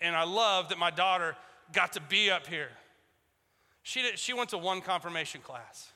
And 0.00 0.16
I 0.16 0.24
love 0.24 0.70
that 0.70 0.78
my 0.78 0.90
daughter 0.90 1.36
got 1.74 1.92
to 1.92 2.00
be 2.00 2.30
up 2.30 2.46
here. 2.46 2.70
She, 3.82 4.00
did, 4.00 4.18
she 4.18 4.32
went 4.32 4.48
to 4.50 4.58
one 4.58 4.80
confirmation 4.80 5.42
class 5.42 5.92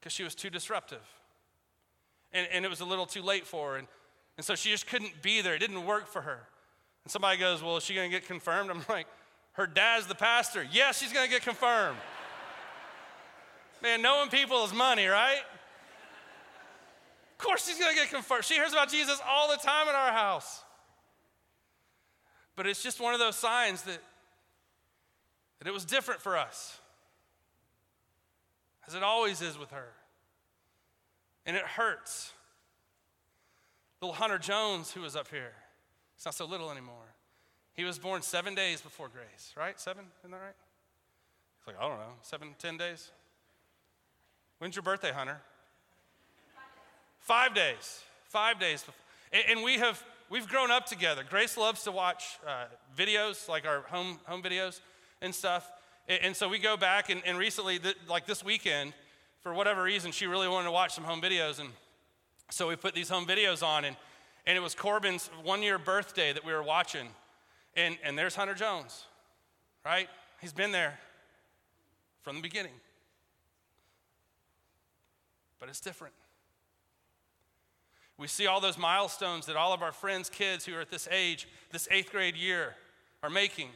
because 0.00 0.12
she 0.12 0.24
was 0.24 0.34
too 0.34 0.50
disruptive. 0.50 1.06
And, 2.32 2.48
and 2.52 2.64
it 2.64 2.68
was 2.68 2.80
a 2.80 2.84
little 2.84 3.06
too 3.06 3.22
late 3.22 3.46
for 3.46 3.70
her. 3.70 3.76
And, 3.76 3.86
and 4.36 4.44
so 4.44 4.56
she 4.56 4.70
just 4.70 4.88
couldn't 4.88 5.22
be 5.22 5.42
there. 5.42 5.54
It 5.54 5.60
didn't 5.60 5.86
work 5.86 6.08
for 6.08 6.22
her. 6.22 6.40
And 7.04 7.12
somebody 7.12 7.38
goes, 7.38 7.62
Well, 7.62 7.76
is 7.76 7.84
she 7.84 7.94
going 7.94 8.10
to 8.10 8.16
get 8.16 8.26
confirmed? 8.26 8.70
I'm 8.70 8.84
like, 8.88 9.06
her 9.52 9.68
dad's 9.68 10.06
the 10.06 10.16
pastor. 10.16 10.66
Yes, 10.72 10.98
she's 10.98 11.12
going 11.12 11.26
to 11.26 11.32
get 11.32 11.42
confirmed. 11.42 11.98
Man, 13.82 14.02
knowing 14.02 14.28
people 14.28 14.64
is 14.64 14.74
money, 14.74 15.06
right? 15.06 15.42
Of 17.38 17.44
course, 17.44 17.66
she's 17.66 17.78
going 17.78 17.94
to 17.94 18.00
get 18.00 18.10
confirmed. 18.10 18.44
She 18.44 18.54
hears 18.54 18.72
about 18.72 18.90
Jesus 18.90 19.20
all 19.28 19.48
the 19.48 19.58
time 19.58 19.88
in 19.88 19.94
our 19.94 20.12
house. 20.12 20.64
But 22.56 22.66
it's 22.66 22.82
just 22.82 22.98
one 23.00 23.14
of 23.14 23.20
those 23.20 23.36
signs 23.36 23.82
that, 23.82 24.00
that 25.58 25.68
it 25.68 25.72
was 25.72 25.84
different 25.84 26.20
for 26.20 26.36
us, 26.36 26.78
as 28.88 28.94
it 28.94 29.04
always 29.04 29.40
is 29.40 29.56
with 29.56 29.70
her. 29.70 29.86
And 31.46 31.56
it 31.56 31.62
hurts. 31.62 32.32
Little 34.02 34.14
Hunter 34.14 34.38
Jones, 34.38 34.90
who 34.90 35.02
was 35.02 35.14
up 35.14 35.28
here, 35.28 35.52
he's 36.16 36.24
not 36.24 36.34
so 36.34 36.44
little 36.44 36.72
anymore. 36.72 37.14
He 37.74 37.84
was 37.84 38.00
born 38.00 38.22
seven 38.22 38.56
days 38.56 38.80
before 38.80 39.08
Grace, 39.08 39.54
right? 39.56 39.78
Seven? 39.78 40.04
Isn't 40.22 40.32
that 40.32 40.40
right? 40.40 40.54
He's 41.60 41.68
like, 41.68 41.76
I 41.78 41.88
don't 41.88 41.98
know, 41.98 42.14
seven, 42.22 42.56
ten 42.58 42.76
days? 42.76 43.12
When's 44.58 44.74
your 44.74 44.82
birthday, 44.82 45.12
Hunter? 45.12 45.40
Five 47.28 47.52
days. 47.54 48.00
Five 48.28 48.58
days. 48.58 48.82
And, 49.50 49.62
we 49.62 49.74
have 49.74 50.02
we've 50.30 50.48
grown 50.48 50.70
up 50.70 50.86
together. 50.86 51.22
Grace 51.28 51.58
loves 51.58 51.82
to 51.82 51.92
watch 51.92 52.38
uh, 52.46 52.64
videos, 52.96 53.50
like 53.50 53.66
our 53.66 53.82
home 53.82 54.18
home 54.24 54.42
videos 54.42 54.80
and 55.20 55.34
stuff. 55.34 55.70
And, 56.08 56.34
so 56.34 56.48
we 56.48 56.58
go 56.58 56.78
back, 56.78 57.10
and, 57.10 57.20
and 57.26 57.36
recently, 57.36 57.80
like 58.08 58.24
this 58.24 58.42
weekend, 58.42 58.94
for 59.42 59.52
whatever 59.52 59.82
reason, 59.82 60.10
she 60.10 60.24
really 60.24 60.48
wanted 60.48 60.68
to 60.68 60.70
watch 60.70 60.94
some 60.94 61.04
home 61.04 61.20
videos, 61.20 61.60
and 61.60 61.68
so 62.48 62.66
we 62.66 62.76
put 62.76 62.94
these 62.94 63.10
home 63.10 63.26
videos 63.26 63.62
on, 63.62 63.84
and 63.84 63.94
and 64.46 64.56
it 64.56 64.60
was 64.60 64.74
Corbin's 64.74 65.28
one 65.42 65.62
year 65.62 65.76
birthday 65.76 66.32
that 66.32 66.46
we 66.46 66.54
were 66.54 66.62
watching, 66.62 67.08
and 67.76 67.98
and 68.02 68.18
there's 68.18 68.36
Hunter 68.36 68.54
Jones, 68.54 69.04
right? 69.84 70.08
He's 70.40 70.54
been 70.54 70.72
there 70.72 70.98
from 72.22 72.36
the 72.36 72.42
beginning, 72.42 72.80
but 75.60 75.68
it's 75.68 75.80
different. 75.80 76.14
We 78.18 78.26
see 78.26 78.48
all 78.48 78.60
those 78.60 78.76
milestones 78.76 79.46
that 79.46 79.56
all 79.56 79.72
of 79.72 79.80
our 79.80 79.92
friends' 79.92 80.28
kids 80.28 80.66
who 80.66 80.74
are 80.74 80.80
at 80.80 80.90
this 80.90 81.08
age, 81.10 81.46
this 81.70 81.86
eighth 81.90 82.10
grade 82.10 82.36
year, 82.36 82.74
are 83.22 83.30
making. 83.30 83.68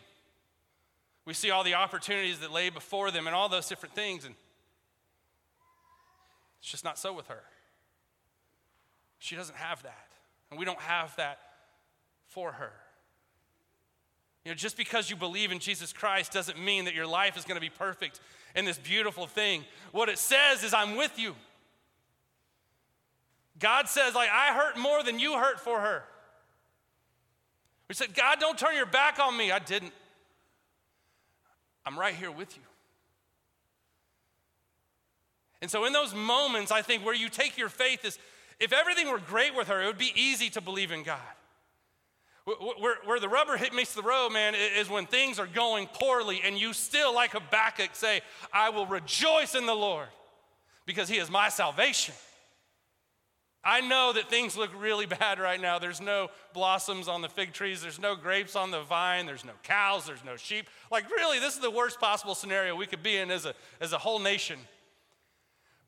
We 1.25 1.33
see 1.33 1.51
all 1.51 1.63
the 1.63 1.75
opportunities 1.75 2.41
that 2.41 2.53
lay 2.53 2.69
before 2.69 3.13
them 3.13 3.29
and 3.29 3.37
all 3.37 3.49
those 3.49 3.69
different 3.69 3.95
things. 3.95 4.25
And 4.25 4.35
it's 6.61 6.71
just 6.71 6.85
not 6.85 6.99
so 6.99 7.13
with 7.13 7.29
her. 7.29 7.43
She 9.21 9.37
doesn't 9.37 9.57
have 9.57 9.85
that. 9.85 10.09
And 10.51 10.59
we 10.59 10.65
don't 10.65 10.81
have 10.81 11.15
that 11.17 11.39
for 12.27 12.51
her. 12.51 12.73
You 14.45 14.51
know, 14.51 14.57
just 14.57 14.77
because 14.77 15.09
you 15.09 15.15
believe 15.15 15.53
in 15.53 15.61
Jesus 15.61 15.93
Christ 15.93 16.33
doesn't 16.33 16.59
mean 16.59 16.87
that 16.87 16.95
your 16.95 17.07
life 17.07 17.37
is 17.37 17.45
going 17.45 17.55
to 17.55 17.61
be 17.61 17.71
perfect 17.71 18.21
and 18.57 18.67
this 18.67 18.79
beautiful 18.79 19.29
thing. 19.29 19.65
What 19.93 20.09
it 20.09 20.19
says 20.19 20.65
is, 20.65 20.75
I'm 20.75 20.97
with 20.97 21.17
you. 21.17 21.37
God 23.59 23.89
says, 23.89 24.15
like, 24.15 24.31
I 24.31 24.55
hurt 24.55 24.79
more 24.79 25.03
than 25.03 25.19
you 25.19 25.35
hurt 25.35 25.61
for 25.61 25.81
her. 25.81 26.05
We 27.89 27.95
said, 27.95 28.15
God, 28.15 28.41
don't 28.41 28.59
turn 28.59 28.75
your 28.75 28.87
back 28.87 29.19
on 29.19 29.37
me. 29.37 29.53
I 29.53 29.59
didn't. 29.59 29.93
I'm 31.85 31.99
right 31.99 32.15
here 32.15 32.31
with 32.31 32.57
you. 32.57 32.63
And 35.61 35.71
so, 35.71 35.85
in 35.85 35.93
those 35.93 36.15
moments, 36.15 36.73
I 36.73 36.83
think 36.83 37.05
where 37.05 37.15
you 37.15 37.29
take 37.29 37.57
your 37.59 37.69
faith 37.69 38.05
is 38.05 38.19
if 38.59 38.73
everything 38.73 39.11
were 39.11 39.19
great 39.19 39.55
with 39.55 39.69
her, 39.69 39.83
it 39.83 39.87
would 39.87 39.99
be 39.99 40.13
easy 40.17 40.49
to 40.51 40.61
believe 40.61 40.91
in 40.91 41.03
God. 41.03 41.19
Where, 42.45 42.97
where 43.05 43.21
the 43.21 43.29
rubber 43.29 43.57
hit 43.57 43.73
meets 43.73 43.95
the 43.95 44.03
road, 44.03 44.31
man, 44.31 44.55
is 44.57 44.89
when 44.89 45.07
things 45.07 45.39
are 45.39 45.47
going 45.47 45.87
poorly 45.87 46.41
and 46.45 46.59
you 46.59 46.73
still, 46.73 47.15
like 47.15 47.33
Habakkuk, 47.33 47.91
say, 47.93 48.21
I 48.53 48.71
will 48.71 48.87
rejoice 48.87 49.55
in 49.55 49.67
the 49.67 49.75
Lord 49.75 50.09
because 50.85 51.09
he 51.09 51.19
is 51.19 51.31
my 51.31 51.49
salvation. 51.49 52.15
I 53.65 53.81
know 53.81 54.13
that 54.13 54.29
things 54.29 54.57
look 54.57 54.71
really 54.81 55.07
bad 55.21 55.39
right 55.39 55.61
now. 55.61 55.79
There's 55.79 56.01
no 56.01 56.31
blossoms 56.53 57.09
on 57.09 57.23
the 57.23 57.29
fig 57.29 57.53
trees, 57.53 57.83
there's 57.83 58.01
no 58.01 58.17
grapes 58.17 58.57
on 58.57 58.71
the 58.71 58.83
vine, 58.83 59.27
there's 59.27 59.45
no 59.45 59.53
cows, 59.63 60.07
there's 60.07 60.25
no 60.25 60.37
sheep. 60.37 60.67
Like, 60.91 61.11
really, 61.11 61.39
this 61.39 61.55
is 61.55 61.61
the 61.61 61.71
worst 61.71 62.01
possible 62.01 62.35
scenario 62.35 62.75
we 62.75 62.87
could 62.87 63.03
be 63.03 63.17
in 63.17 63.31
as 63.31 63.47
a, 63.47 63.55
as 63.81 63.93
a 63.93 63.99
whole 63.99 64.19
nation. 64.19 64.59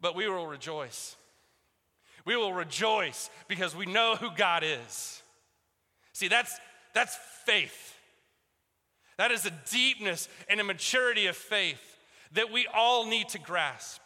But 0.00 0.14
we 0.14 0.28
will 0.28 0.46
rejoice. 0.46 1.16
We 2.24 2.36
will 2.36 2.52
rejoice 2.52 3.30
because 3.48 3.76
we 3.76 3.86
know 3.86 4.16
who 4.16 4.30
God 4.34 4.62
is. 4.64 5.22
See, 6.12 6.28
that's, 6.28 6.58
that's 6.94 7.18
faith. 7.44 7.94
That 9.16 9.30
is 9.30 9.46
a 9.46 9.52
deepness 9.70 10.28
and 10.48 10.60
a 10.60 10.64
maturity 10.64 11.26
of 11.26 11.36
faith 11.36 11.98
that 12.32 12.52
we 12.52 12.66
all 12.72 13.06
need 13.06 13.28
to 13.30 13.38
grasp. 13.38 14.00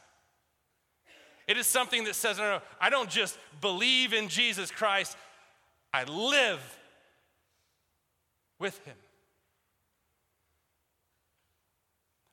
It 1.48 1.56
is 1.56 1.66
something 1.66 2.04
that 2.04 2.14
says, 2.14 2.36
no, 2.36 2.44
no, 2.44 2.62
I 2.78 2.90
don't 2.90 3.08
just 3.08 3.38
believe 3.62 4.12
in 4.12 4.28
Jesus 4.28 4.70
Christ, 4.70 5.16
I 5.94 6.04
live 6.04 6.60
with 8.58 8.78
him. 8.84 8.94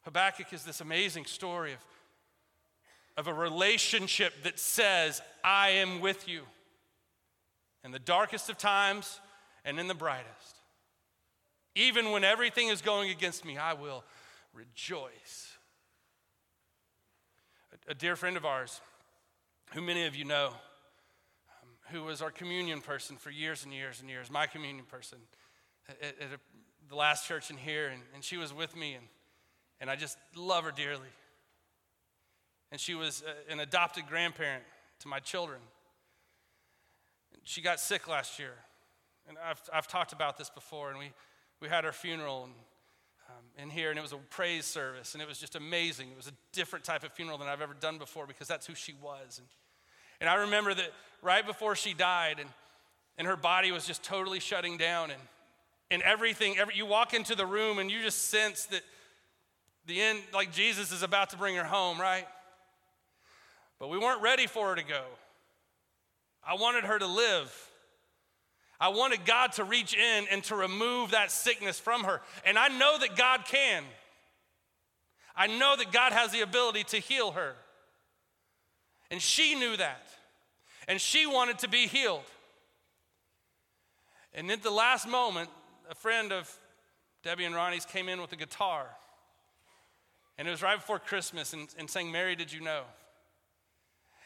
Habakkuk 0.03 0.51
is 0.51 0.63
this 0.63 0.81
amazing 0.81 1.25
story 1.25 1.73
of, 1.73 1.79
of 3.15 3.27
a 3.27 3.33
relationship 3.33 4.33
that 4.43 4.59
says, 4.59 5.21
I 5.43 5.69
am 5.69 6.01
with 6.01 6.27
you 6.27 6.41
in 7.85 7.91
the 7.91 7.99
darkest 7.99 8.49
of 8.49 8.57
times 8.57 9.21
and 9.63 9.79
in 9.79 9.87
the 9.87 9.95
brightest. 9.95 10.57
Even 11.73 12.11
when 12.11 12.25
everything 12.25 12.67
is 12.67 12.81
going 12.81 13.09
against 13.09 13.45
me, 13.45 13.57
I 13.57 13.73
will 13.73 14.03
rejoice. 14.53 15.53
A, 17.87 17.91
a 17.91 17.93
dear 17.93 18.15
friend 18.15 18.35
of 18.35 18.45
ours, 18.45 18.81
who 19.73 19.81
many 19.81 20.05
of 20.05 20.15
you 20.15 20.25
know, 20.25 20.47
um, 20.47 21.69
who 21.91 22.03
was 22.03 22.21
our 22.21 22.31
communion 22.31 22.81
person 22.81 23.17
for 23.17 23.29
years 23.29 23.63
and 23.63 23.73
years 23.73 24.01
and 24.01 24.09
years, 24.09 24.29
my 24.29 24.47
communion 24.47 24.85
person 24.85 25.17
at, 25.89 25.97
at 26.19 26.33
a, 26.33 26.39
the 26.89 26.95
last 26.95 27.27
church 27.27 27.49
in 27.49 27.57
here, 27.57 27.87
and, 27.87 28.01
and 28.13 28.23
she 28.23 28.37
was 28.37 28.53
with 28.53 28.75
me, 28.75 28.93
and, 28.93 29.05
and 29.81 29.89
I 29.89 29.95
just 29.95 30.17
love 30.35 30.63
her 30.63 30.71
dearly. 30.71 31.09
And 32.71 32.79
she 32.79 32.93
was 32.93 33.23
a, 33.23 33.51
an 33.51 33.59
adopted 33.59 34.07
grandparent 34.07 34.63
to 34.99 35.07
my 35.07 35.19
children. 35.19 35.59
She 37.43 37.61
got 37.61 37.79
sick 37.79 38.07
last 38.07 38.39
year, 38.39 38.53
and 39.27 39.37
I've, 39.37 39.61
I've 39.73 39.87
talked 39.87 40.13
about 40.13 40.37
this 40.37 40.49
before, 40.49 40.89
and 40.89 40.99
we, 40.99 41.11
we 41.59 41.67
had 41.67 41.83
her 41.83 41.91
funeral, 41.91 42.45
and 42.45 42.53
in 43.61 43.69
here, 43.69 43.89
and 43.89 43.97
it 43.97 44.01
was 44.01 44.11
a 44.11 44.17
praise 44.17 44.65
service, 44.65 45.13
and 45.13 45.21
it 45.21 45.27
was 45.27 45.37
just 45.37 45.55
amazing. 45.55 46.09
It 46.09 46.17
was 46.17 46.27
a 46.27 46.33
different 46.51 46.85
type 46.85 47.03
of 47.03 47.13
funeral 47.13 47.37
than 47.37 47.47
I've 47.47 47.61
ever 47.61 47.73
done 47.73 47.97
before 47.97 48.27
because 48.27 48.47
that's 48.47 48.65
who 48.65 48.75
she 48.75 48.93
was. 49.01 49.39
And, 49.39 49.47
and 50.21 50.29
I 50.29 50.41
remember 50.43 50.73
that 50.73 50.91
right 51.21 51.45
before 51.45 51.75
she 51.75 51.93
died, 51.93 52.39
and, 52.39 52.49
and 53.17 53.27
her 53.27 53.37
body 53.37 53.71
was 53.71 53.85
just 53.85 54.03
totally 54.03 54.39
shutting 54.39 54.77
down, 54.77 55.11
and, 55.11 55.21
and 55.91 56.01
everything, 56.01 56.57
every, 56.57 56.75
you 56.75 56.85
walk 56.85 57.13
into 57.13 57.35
the 57.35 57.45
room 57.45 57.79
and 57.79 57.89
you 57.89 58.01
just 58.01 58.29
sense 58.29 58.65
that 58.67 58.81
the 59.85 60.01
end, 60.01 60.19
like 60.33 60.51
Jesus 60.51 60.91
is 60.91 61.03
about 61.03 61.29
to 61.29 61.37
bring 61.37 61.55
her 61.55 61.63
home, 61.63 61.99
right? 61.99 62.25
But 63.79 63.89
we 63.89 63.97
weren't 63.97 64.21
ready 64.21 64.47
for 64.47 64.69
her 64.69 64.75
to 64.75 64.83
go. 64.83 65.03
I 66.47 66.55
wanted 66.55 66.85
her 66.85 66.97
to 66.99 67.07
live. 67.07 67.71
I 68.79 68.89
wanted 68.89 69.25
God 69.25 69.53
to 69.53 69.63
reach 69.63 69.95
in 69.95 70.25
and 70.29 70.43
to 70.45 70.55
remove 70.55 71.11
that 71.11 71.31
sickness 71.31 71.79
from 71.79 72.03
her. 72.03 72.21
And 72.45 72.57
I 72.59 72.67
know 72.67 72.97
that 72.99 73.15
God 73.15 73.45
can. 73.45 73.83
I 75.35 75.47
know 75.47 75.75
that 75.77 75.91
God 75.91 76.11
has 76.11 76.31
the 76.31 76.41
ability 76.41 76.83
to 76.85 76.97
heal 76.97 77.31
her. 77.31 77.53
And 79.09 79.21
she 79.21 79.55
knew 79.55 79.77
that. 79.77 80.03
And 80.87 80.99
she 80.99 81.25
wanted 81.25 81.59
to 81.59 81.69
be 81.69 81.87
healed. 81.87 82.23
And 84.33 84.51
at 84.51 84.61
the 84.61 84.71
last 84.71 85.07
moment, 85.07 85.49
a 85.89 85.95
friend 85.95 86.33
of 86.33 86.53
Debbie 87.23 87.45
and 87.45 87.55
Ronnie's 87.55 87.85
came 87.85 88.09
in 88.09 88.21
with 88.21 88.33
a 88.33 88.35
guitar. 88.35 88.87
And 90.37 90.47
it 90.47 90.51
was 90.51 90.61
right 90.61 90.77
before 90.77 90.99
Christmas 90.99 91.53
and, 91.53 91.73
and 91.77 91.89
saying, 91.89 92.11
Mary, 92.11 92.35
did 92.35 92.51
you 92.51 92.59
know? 92.59 92.81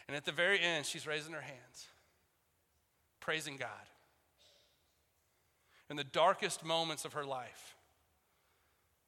And 0.08 0.18
at 0.18 0.26
the 0.26 0.32
very 0.32 0.60
end, 0.60 0.88
she's 0.88 1.06
raising 1.06 1.34
her 1.34 1.42
hands, 1.42 1.86
praising 3.20 3.58
God 3.58 3.89
in 5.90 5.96
the 5.96 6.04
darkest 6.04 6.64
moments 6.64 7.06
of 7.06 7.14
her 7.14 7.26
life, 7.26 7.76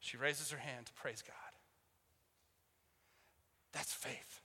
she 0.00 0.16
raises 0.16 0.50
her 0.50 0.58
hand 0.58 0.86
to 0.86 0.92
praise 0.94 1.22
God. 1.22 1.34
That's 3.72 3.92
faith. 3.92 4.40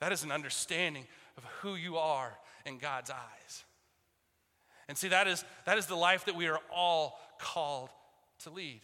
That 0.00 0.12
is 0.12 0.22
an 0.22 0.30
understanding 0.30 1.06
of 1.36 1.44
who 1.60 1.74
you 1.74 1.96
are 1.96 2.36
in 2.64 2.78
God's 2.78 3.10
eyes. 3.10 3.64
And 4.88 4.96
see, 4.96 5.08
that 5.08 5.26
is, 5.26 5.44
that 5.64 5.78
is 5.78 5.86
the 5.86 5.96
life 5.96 6.26
that 6.26 6.36
we 6.36 6.46
are 6.46 6.60
all 6.72 7.18
called 7.40 7.90
to 8.40 8.50
lead. 8.50 8.80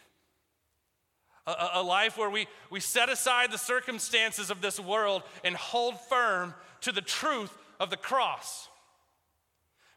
A, 1.46 1.54
a, 1.74 1.82
life 1.82 2.16
where 2.16 2.30
we, 2.30 2.46
we 2.70 2.80
set 2.80 3.08
aside 3.08 3.50
the 3.50 3.58
circumstances 3.58 4.50
of 4.50 4.60
this 4.60 4.78
world 4.78 5.22
and 5.44 5.56
hold 5.56 6.00
firm 6.00 6.54
to 6.82 6.92
the 6.92 7.00
truth 7.00 7.56
of 7.80 7.90
the 7.90 7.96
cross. 7.96 8.68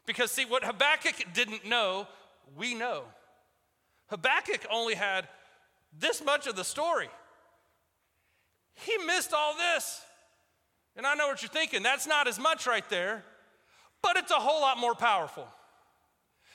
Because, 0.06 0.30
see, 0.30 0.44
what 0.44 0.64
Habakkuk 0.64 1.34
didn't 1.34 1.66
know, 1.66 2.06
we 2.56 2.74
know. 2.74 3.02
Habakkuk 4.08 4.64
only 4.70 4.94
had 4.94 5.28
this 5.98 6.24
much 6.24 6.46
of 6.46 6.54
the 6.54 6.64
story. 6.64 7.08
He 8.74 8.96
missed 8.98 9.32
all 9.34 9.54
this. 9.56 10.00
And 10.96 11.06
I 11.06 11.14
know 11.14 11.26
what 11.26 11.42
you're 11.42 11.50
thinking. 11.50 11.82
That's 11.82 12.06
not 12.06 12.28
as 12.28 12.38
much 12.38 12.66
right 12.66 12.88
there, 12.88 13.24
but 14.02 14.16
it's 14.16 14.30
a 14.30 14.36
whole 14.36 14.60
lot 14.60 14.78
more 14.78 14.94
powerful. 14.94 15.46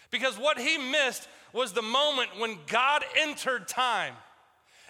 Because 0.09 0.37
what 0.37 0.57
he 0.57 0.77
missed 0.77 1.27
was 1.53 1.73
the 1.73 1.81
moment 1.81 2.29
when 2.39 2.57
God 2.67 3.03
entered 3.19 3.67
time. 3.67 4.13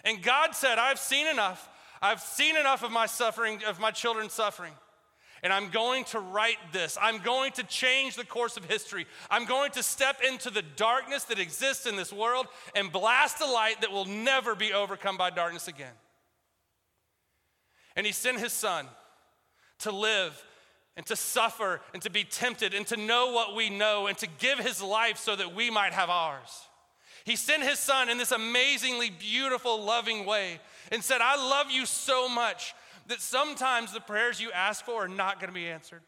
And 0.06 0.22
God 0.22 0.56
said, 0.56 0.77
I've 0.77 1.00
seen 1.00 1.27
enough. 1.27 1.68
I've 2.01 2.22
seen 2.22 2.56
enough 2.56 2.84
of 2.84 2.91
my 2.91 3.06
suffering, 3.06 3.63
of 3.68 3.80
my 3.80 3.91
children's 3.91 4.34
suffering. 4.34 4.74
And 5.43 5.51
I'm 5.51 5.69
going 5.69 6.03
to 6.05 6.19
write 6.19 6.57
this. 6.71 6.98
I'm 7.01 7.17
going 7.17 7.51
to 7.53 7.63
change 7.63 8.15
the 8.15 8.25
course 8.25 8.57
of 8.57 8.65
history. 8.65 9.07
I'm 9.29 9.45
going 9.45 9.71
to 9.71 9.81
step 9.81 10.21
into 10.27 10.51
the 10.51 10.62
darkness 10.62 11.24
that 11.25 11.39
exists 11.39 11.88
in 11.88 11.95
this 11.95 12.13
world 12.13 12.48
and 12.75 12.91
blast 12.91 13.41
a 13.41 13.45
light 13.45 13.81
that 13.81 13.91
will 13.91 14.05
never 14.05 14.53
be 14.53 14.71
overcome 14.71 15.17
by 15.17 15.31
darkness 15.31 15.67
again. 15.67 15.93
And 17.95 18.05
he 18.05 18.12
sent 18.12 18.39
his 18.39 18.53
son 18.53 18.88
to 19.79 19.91
live 19.91 20.45
and 20.95 21.05
to 21.07 21.15
suffer 21.15 21.81
and 21.93 22.01
to 22.03 22.10
be 22.10 22.24
tempted 22.24 22.74
and 22.74 22.86
to 22.88 22.98
know 22.98 23.31
what 23.31 23.55
we 23.55 23.69
know 23.69 24.07
and 24.07 24.17
to 24.19 24.27
give 24.39 24.60
his 24.60 24.81
life 24.81 25.17
so 25.17 25.36
that 25.36 25.55
we 25.55 25.71
might 25.71 25.93
have 25.93 26.10
ours. 26.10 26.67
He 27.24 27.36
sent 27.36 27.63
his 27.63 27.79
son 27.79 28.10
in 28.10 28.17
this 28.17 28.31
amazingly 28.31 29.10
beautiful, 29.10 29.83
loving 29.83 30.25
way 30.25 30.60
and 30.91 31.03
said, 31.03 31.21
I 31.21 31.36
love 31.36 31.69
you 31.69 31.86
so 31.86 32.27
much 32.27 32.74
that 33.08 33.22
sometimes 33.22 33.93
the 33.93 34.00
prayers 34.00 34.39
you 34.39 34.51
ask 34.51 34.86
for 34.86 35.05
are 35.05 35.08
not 35.08 35.39
going 35.39 35.50
to 35.50 35.53
be 35.53 35.67
answered. 35.67 36.01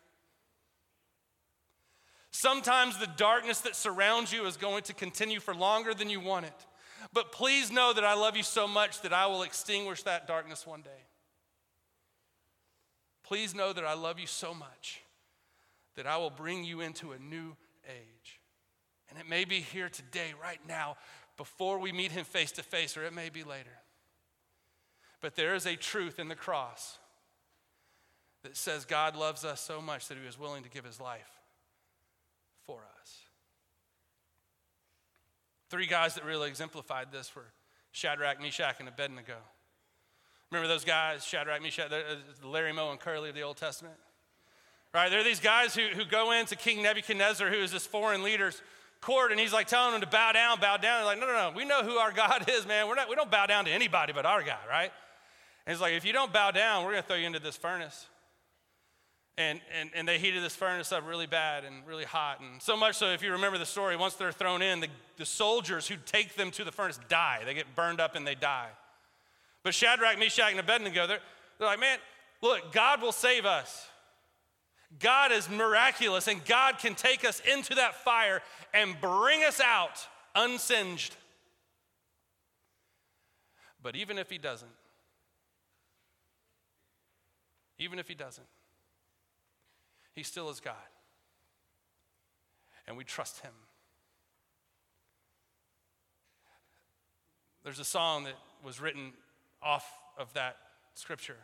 Sometimes 2.32 2.98
the 2.98 3.10
darkness 3.16 3.62
that 3.62 3.76
surrounds 3.76 4.34
you 4.34 4.46
is 4.46 4.58
going 4.58 4.84
to 4.84 4.94
continue 4.94 5.40
for 5.40 5.54
longer 5.54 5.94
than 5.94 6.10
you 6.10 6.20
want 6.20 6.46
it. 6.46 6.66
But 7.14 7.32
please 7.32 7.72
know 7.72 7.94
that 7.94 8.04
I 8.04 8.16
love 8.16 8.36
you 8.36 8.44
so 8.44 8.68
much 8.68 9.02
that 9.02 9.14
I 9.14 9.28
will 9.28 9.44
extinguish 9.44 10.04
that 10.04 10.28
darkness 10.28 10.66
one 10.66 10.82
day. 10.82 10.90
Please 13.24 13.54
know 13.54 13.72
that 13.72 13.86
I 13.86 13.94
love 13.94 14.20
you 14.20 14.28
so 14.28 14.54
much 14.54 15.02
that 15.96 16.08
I 16.08 16.18
will 16.18 16.30
bring 16.30 16.64
you 16.64 16.82
into 16.82 17.12
a 17.12 17.20
new 17.20 17.56
age. 17.88 18.40
And 19.10 19.20
it 19.20 19.30
may 19.30 19.46
be 19.46 19.60
here 19.60 19.90
today, 19.90 20.34
right 20.42 20.60
now, 20.68 20.98
before 21.38 21.78
we 21.78 21.92
meet 21.92 22.12
him 22.12 22.26
face 22.26 22.52
to 22.54 22.64
face, 22.64 22.98
or 22.98 23.04
it 23.04 23.14
may 23.14 23.30
be 23.30 23.44
later. 23.44 23.78
But 25.24 25.38
there 25.38 25.56
is 25.56 25.66
a 25.66 25.78
truth 25.78 26.20
in 26.20 26.28
the 26.28 26.36
cross 26.36 26.98
that 28.44 28.58
says 28.58 28.84
God 28.84 29.16
loves 29.16 29.46
us 29.46 29.62
so 29.62 29.82
much 29.82 30.10
that 30.10 30.18
he 30.18 30.26
was 30.26 30.38
willing 30.38 30.64
to 30.64 30.70
give 30.70 30.84
his 30.84 31.00
life 31.00 31.32
for 32.66 32.80
us. 33.02 33.20
Three 35.70 35.88
guys 35.88 36.16
that 36.16 36.26
really 36.26 36.50
exemplified 36.50 37.08
this 37.14 37.34
were 37.34 37.46
Shadrach, 37.94 38.42
Meshach, 38.42 38.82
and 38.82 38.90
Abednego. 38.90 39.38
Remember 40.52 40.68
those 40.68 40.84
guys, 40.84 41.24
Shadrach, 41.24 41.62
Meshach, 41.62 41.90
uh, 41.90 42.16
Larry 42.46 42.74
Moe 42.74 42.92
and 42.92 43.00
Curly 43.00 43.30
of 43.30 43.36
the 43.36 43.44
Old 43.44 43.56
Testament? 43.56 43.96
Right, 44.94 45.10
they're 45.10 45.24
these 45.24 45.40
guys 45.40 45.74
who, 45.74 45.88
who 45.96 46.04
go 46.04 46.34
into 46.34 46.58
King 46.58 46.84
Nebuchadnezzar, 46.84 47.50
who 47.50 47.62
is 47.62 47.72
this 47.72 47.88
foreign 47.88 48.24
leader's 48.24 48.62
court, 49.00 49.32
and 49.32 49.40
he's 49.40 49.54
like 49.54 49.68
telling 49.68 49.94
them 49.94 50.02
to 50.02 50.08
bow 50.08 50.34
down, 50.34 50.60
bow 50.60 50.76
down. 50.76 51.00
They're 51.00 51.06
like, 51.06 51.20
no, 51.22 51.28
no, 51.28 51.50
no, 51.50 51.54
we 51.56 51.64
know 51.64 51.82
who 51.82 51.96
our 51.96 52.12
God 52.12 52.50
is, 52.50 52.68
man. 52.68 52.90
We're 52.90 52.96
not, 52.96 53.08
we 53.08 53.16
don't 53.16 53.32
bow 53.32 53.46
down 53.46 53.64
to 53.66 53.72
anybody 53.72 54.12
but 54.12 54.26
our 54.26 54.44
God, 54.44 54.60
right? 54.70 54.92
And 55.66 55.74
he's 55.74 55.82
like, 55.82 55.94
if 55.94 56.06
you 56.06 56.14
don't 56.14 56.34
bow 56.34 56.52
down, 56.52 56.84
we're 56.84 56.92
going 56.92 57.04
to 57.04 57.08
throw 57.08 57.18
you 57.18 57.28
into 57.28 57.40
this 57.40 57.56
furnace. 57.56 58.08
And, 59.38 59.62
and, 59.80 59.90
and 59.96 60.08
they 60.08 60.20
heated 60.20 60.44
this 60.44 60.56
furnace 60.56 60.92
up 60.92 61.08
really 61.08 61.26
bad 61.26 61.64
and 61.64 61.88
really 61.88 62.04
hot. 62.04 62.40
And 62.40 62.62
so 62.62 62.78
much 62.78 62.98
so, 62.98 63.08
if 63.08 63.24
you 63.24 63.32
remember 63.32 63.58
the 63.58 63.66
story, 63.66 63.96
once 63.96 64.14
they're 64.14 64.32
thrown 64.32 64.62
in, 64.62 64.80
the, 64.80 64.90
the 65.18 65.26
soldiers 65.26 65.88
who 65.88 65.96
take 66.06 66.36
them 66.36 66.52
to 66.52 66.64
the 66.64 66.72
furnace 66.72 67.00
die. 67.10 67.42
They 67.46 67.54
get 67.54 67.76
burned 67.76 68.00
up 68.00 68.16
and 68.16 68.28
they 68.28 68.36
die. 68.36 68.70
But 69.64 69.74
Shadrach, 69.74 70.20
Meshach, 70.20 70.52
and 70.52 70.60
Abednego, 70.60 71.08
they're, 71.08 71.20
they're 71.58 71.68
like, 71.68 71.80
man, 71.80 71.98
look, 72.42 72.72
God 72.74 73.02
will 73.02 73.14
save 73.14 73.46
us. 73.46 73.88
God 75.00 75.32
is 75.32 75.50
miraculous, 75.50 76.28
and 76.28 76.44
God 76.46 76.78
can 76.78 76.94
take 76.94 77.26
us 77.26 77.42
into 77.52 77.76
that 77.76 77.96
fire 78.04 78.42
and 78.74 78.96
bring 79.02 79.44
us 79.44 79.60
out 79.60 80.08
unsinged. 80.36 81.16
But 83.82 83.96
even 83.96 84.20
if 84.20 84.30
He 84.30 84.38
doesn't, 84.38 84.70
even 87.78 88.00
if 88.00 88.08
he 88.08 88.16
doesn't. 88.16 88.48
He 90.14 90.24
still 90.24 90.50
is 90.50 90.60
God. 90.60 90.76
And 92.88 92.98
we 92.98 93.04
trust 93.04 93.40
him. 93.42 93.54
There's 97.64 97.80
a 97.80 97.86
song 97.86 98.26
that 98.26 98.36
was 98.64 98.82
written 98.82 99.14
off 99.62 99.90
of 100.18 100.34
that 100.34 100.58
scripture, 100.96 101.38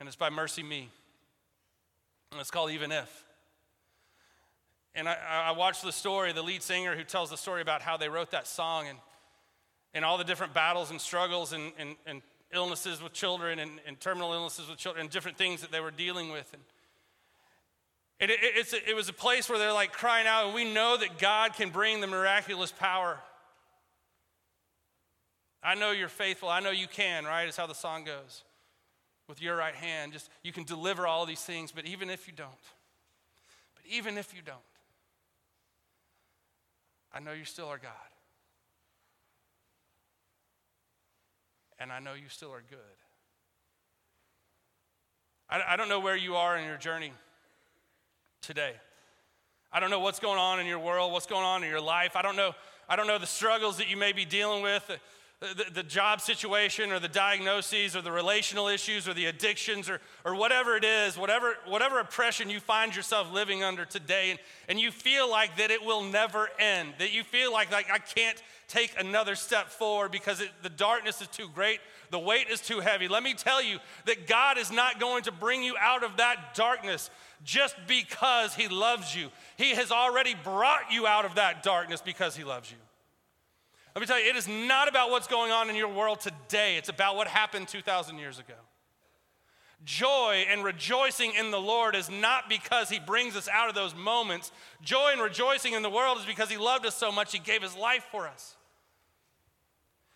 and 0.00 0.08
it's 0.08 0.16
by 0.16 0.28
MercyMe. 0.28 0.88
And 2.32 2.40
it's 2.40 2.50
called 2.50 2.70
Even 2.70 2.92
If. 2.92 3.24
And 4.94 5.08
I, 5.08 5.16
I 5.46 5.50
watched 5.52 5.82
the 5.82 5.92
story, 5.92 6.32
the 6.32 6.42
lead 6.42 6.62
singer 6.62 6.96
who 6.96 7.04
tells 7.04 7.30
the 7.30 7.36
story 7.36 7.62
about 7.62 7.82
how 7.82 7.96
they 7.96 8.08
wrote 8.08 8.32
that 8.32 8.46
song 8.46 8.88
and, 8.88 8.98
and 9.94 10.04
all 10.04 10.18
the 10.18 10.24
different 10.24 10.52
battles 10.52 10.90
and 10.90 11.00
struggles 11.00 11.52
and, 11.52 11.72
and, 11.78 11.96
and 12.06 12.22
illnesses 12.52 13.02
with 13.02 13.12
children 13.12 13.58
and, 13.58 13.72
and, 13.86 14.00
terminal 14.00 14.32
illnesses 14.32 14.68
with 14.68 14.78
children 14.78 15.02
and 15.02 15.10
different 15.10 15.38
things 15.38 15.60
that 15.60 15.70
they 15.70 15.80
were 15.80 15.90
dealing 15.90 16.30
with. 16.30 16.52
And 18.20 18.30
it, 18.30 18.74
it, 18.86 18.94
was 18.94 19.08
a 19.08 19.14
place 19.14 19.48
where 19.48 19.58
they're 19.58 19.72
like 19.72 19.92
crying 19.92 20.26
out, 20.26 20.46
and 20.46 20.54
we 20.54 20.70
know 20.70 20.96
that 20.96 21.18
God 21.18 21.54
can 21.54 21.70
bring 21.70 22.00
the 22.00 22.06
miraculous 22.06 22.70
power. 22.70 23.18
I 25.62 25.74
know 25.74 25.92
you're 25.92 26.08
faithful. 26.08 26.48
I 26.48 26.60
know 26.60 26.70
you 26.70 26.86
can, 26.86 27.24
right? 27.24 27.48
Is 27.48 27.56
how 27.56 27.66
the 27.66 27.74
song 27.74 28.04
goes. 28.04 28.44
With 29.28 29.40
your 29.40 29.56
right 29.56 29.74
hand, 29.74 30.12
just 30.12 30.28
you 30.42 30.52
can 30.52 30.64
deliver 30.64 31.06
all 31.06 31.24
these 31.24 31.40
things, 31.40 31.70
but 31.70 31.86
even 31.86 32.10
if 32.10 32.26
you 32.26 32.32
don't, 32.36 32.50
but 33.76 33.84
even 33.88 34.18
if 34.18 34.34
you 34.34 34.42
don't, 34.44 34.58
I 37.14 37.20
know 37.20 37.32
you 37.32 37.44
still 37.44 37.66
are 37.66 37.78
God. 37.78 37.92
And 41.80 41.90
I 41.90 41.98
know 41.98 42.12
you 42.12 42.28
still 42.28 42.52
are 42.52 42.62
good. 42.68 42.78
I, 45.48 45.60
I 45.70 45.76
don't 45.76 45.88
know 45.88 46.00
where 46.00 46.16
you 46.16 46.36
are 46.36 46.56
in 46.56 46.66
your 46.66 46.76
journey 46.76 47.12
today. 48.42 48.74
I 49.72 49.80
don't 49.80 49.90
know 49.90 50.00
what's 50.00 50.20
going 50.20 50.38
on 50.38 50.60
in 50.60 50.66
your 50.66 50.78
world, 50.78 51.12
what's 51.12 51.26
going 51.26 51.44
on 51.44 51.64
in 51.64 51.70
your 51.70 51.80
life. 51.80 52.16
I 52.16 52.22
don't 52.22 52.36
know, 52.36 52.54
I 52.88 52.96
don't 52.96 53.06
know 53.06 53.18
the 53.18 53.26
struggles 53.26 53.78
that 53.78 53.88
you 53.88 53.96
may 53.96 54.12
be 54.12 54.24
dealing 54.24 54.62
with 54.62 54.88
the, 55.40 55.64
the, 55.72 55.82
job 55.82 56.20
situation 56.20 56.92
or 56.92 56.98
the 56.98 57.08
diagnoses 57.08 57.96
or 57.96 58.02
the 58.02 58.12
relational 58.12 58.68
issues 58.68 59.08
or 59.08 59.14
the 59.14 59.24
addictions 59.24 59.88
or, 59.88 59.98
or 60.22 60.34
whatever 60.34 60.76
it 60.76 60.84
is, 60.84 61.16
whatever, 61.16 61.54
whatever 61.66 61.98
oppression 61.98 62.50
you 62.50 62.60
find 62.60 62.94
yourself 62.94 63.32
living 63.32 63.64
under 63.64 63.86
today, 63.86 64.32
and, 64.32 64.38
and 64.68 64.78
you 64.78 64.90
feel 64.90 65.30
like 65.30 65.56
that 65.56 65.70
it 65.70 65.82
will 65.82 66.02
never 66.02 66.50
end, 66.58 66.92
that 66.98 67.14
you 67.14 67.24
feel 67.24 67.50
like, 67.50 67.72
like 67.72 67.90
I 67.90 67.98
can't 67.98 68.40
take 68.68 68.94
another 68.98 69.34
step 69.34 69.70
forward 69.70 70.12
because 70.12 70.42
it, 70.42 70.50
the 70.62 70.68
darkness 70.68 71.22
is 71.22 71.28
too 71.28 71.48
great, 71.54 71.80
the 72.10 72.18
weight 72.18 72.48
is 72.50 72.60
too 72.60 72.80
heavy. 72.80 73.08
Let 73.08 73.22
me 73.22 73.32
tell 73.32 73.62
you 73.62 73.78
that 74.04 74.26
God 74.26 74.58
is 74.58 74.70
not 74.70 75.00
going 75.00 75.22
to 75.22 75.32
bring 75.32 75.62
you 75.62 75.74
out 75.80 76.04
of 76.04 76.18
that 76.18 76.54
darkness 76.54 77.08
just 77.44 77.76
because 77.88 78.54
He 78.54 78.68
loves 78.68 79.16
you. 79.16 79.30
He 79.56 79.70
has 79.70 79.90
already 79.90 80.34
brought 80.44 80.92
you 80.92 81.06
out 81.06 81.24
of 81.24 81.36
that 81.36 81.62
darkness 81.62 82.02
because 82.02 82.36
He 82.36 82.44
loves 82.44 82.70
you. 82.70 82.76
Let 83.94 84.00
me 84.00 84.06
tell 84.06 84.20
you, 84.20 84.28
it 84.28 84.36
is 84.36 84.46
not 84.46 84.88
about 84.88 85.10
what's 85.10 85.26
going 85.26 85.50
on 85.50 85.68
in 85.68 85.76
your 85.76 85.88
world 85.88 86.20
today, 86.20 86.76
it's 86.76 86.88
about 86.88 87.16
what 87.16 87.26
happened 87.26 87.68
2,000 87.68 88.18
years 88.18 88.38
ago. 88.38 88.54
Joy 89.84 90.44
and 90.48 90.62
rejoicing 90.62 91.32
in 91.38 91.50
the 91.50 91.60
Lord 91.60 91.96
is 91.96 92.10
not 92.10 92.48
because 92.48 92.90
He 92.90 92.98
brings 92.98 93.34
us 93.34 93.48
out 93.48 93.70
of 93.70 93.74
those 93.74 93.94
moments. 93.94 94.52
Joy 94.82 95.10
and 95.12 95.22
rejoicing 95.22 95.72
in 95.72 95.82
the 95.82 95.88
world 95.88 96.18
is 96.18 96.26
because 96.26 96.50
He 96.50 96.58
loved 96.58 96.84
us 96.84 96.94
so 96.94 97.10
much, 97.10 97.32
He 97.32 97.38
gave 97.38 97.62
His 97.62 97.74
life 97.74 98.06
for 98.10 98.28
us. 98.28 98.56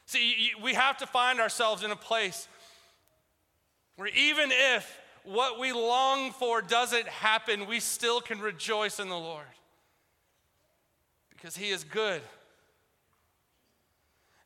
See, 0.06 0.50
we 0.62 0.74
have 0.74 0.98
to 0.98 1.06
find 1.06 1.40
ourselves 1.40 1.82
in 1.82 1.90
a 1.90 1.96
place 1.96 2.46
where 3.96 4.08
even 4.08 4.50
if 4.52 5.00
what 5.24 5.58
we 5.58 5.72
long 5.72 6.32
for 6.32 6.60
doesn't 6.60 7.08
happen, 7.08 7.66
we 7.66 7.80
still 7.80 8.20
can 8.20 8.40
rejoice 8.40 9.00
in 9.00 9.08
the 9.08 9.16
Lord 9.16 9.46
because 11.30 11.56
He 11.56 11.70
is 11.70 11.84
good 11.84 12.20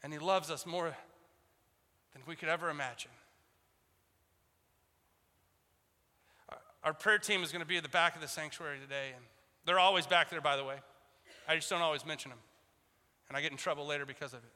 and 0.02 0.12
He 0.12 0.18
loves 0.18 0.50
us 0.50 0.66
more 0.66 0.96
than 2.12 2.22
we 2.26 2.36
could 2.36 2.48
ever 2.48 2.70
imagine. 2.70 3.10
Our 6.84 6.94
prayer 6.94 7.18
team 7.18 7.42
is 7.42 7.52
going 7.52 7.60
to 7.60 7.66
be 7.66 7.76
at 7.76 7.82
the 7.82 7.88
back 7.88 8.14
of 8.14 8.22
the 8.22 8.28
sanctuary 8.28 8.78
today, 8.78 9.10
and 9.14 9.24
they're 9.66 9.78
always 9.78 10.06
back 10.06 10.30
there, 10.30 10.40
by 10.40 10.56
the 10.56 10.64
way. 10.64 10.76
I 11.48 11.56
just 11.56 11.68
don't 11.68 11.82
always 11.82 12.06
mention 12.06 12.30
them, 12.30 12.38
and 13.28 13.36
I 13.36 13.40
get 13.40 13.50
in 13.50 13.58
trouble 13.58 13.86
later 13.86 14.06
because 14.06 14.32
of 14.32 14.40
it. 14.40 14.52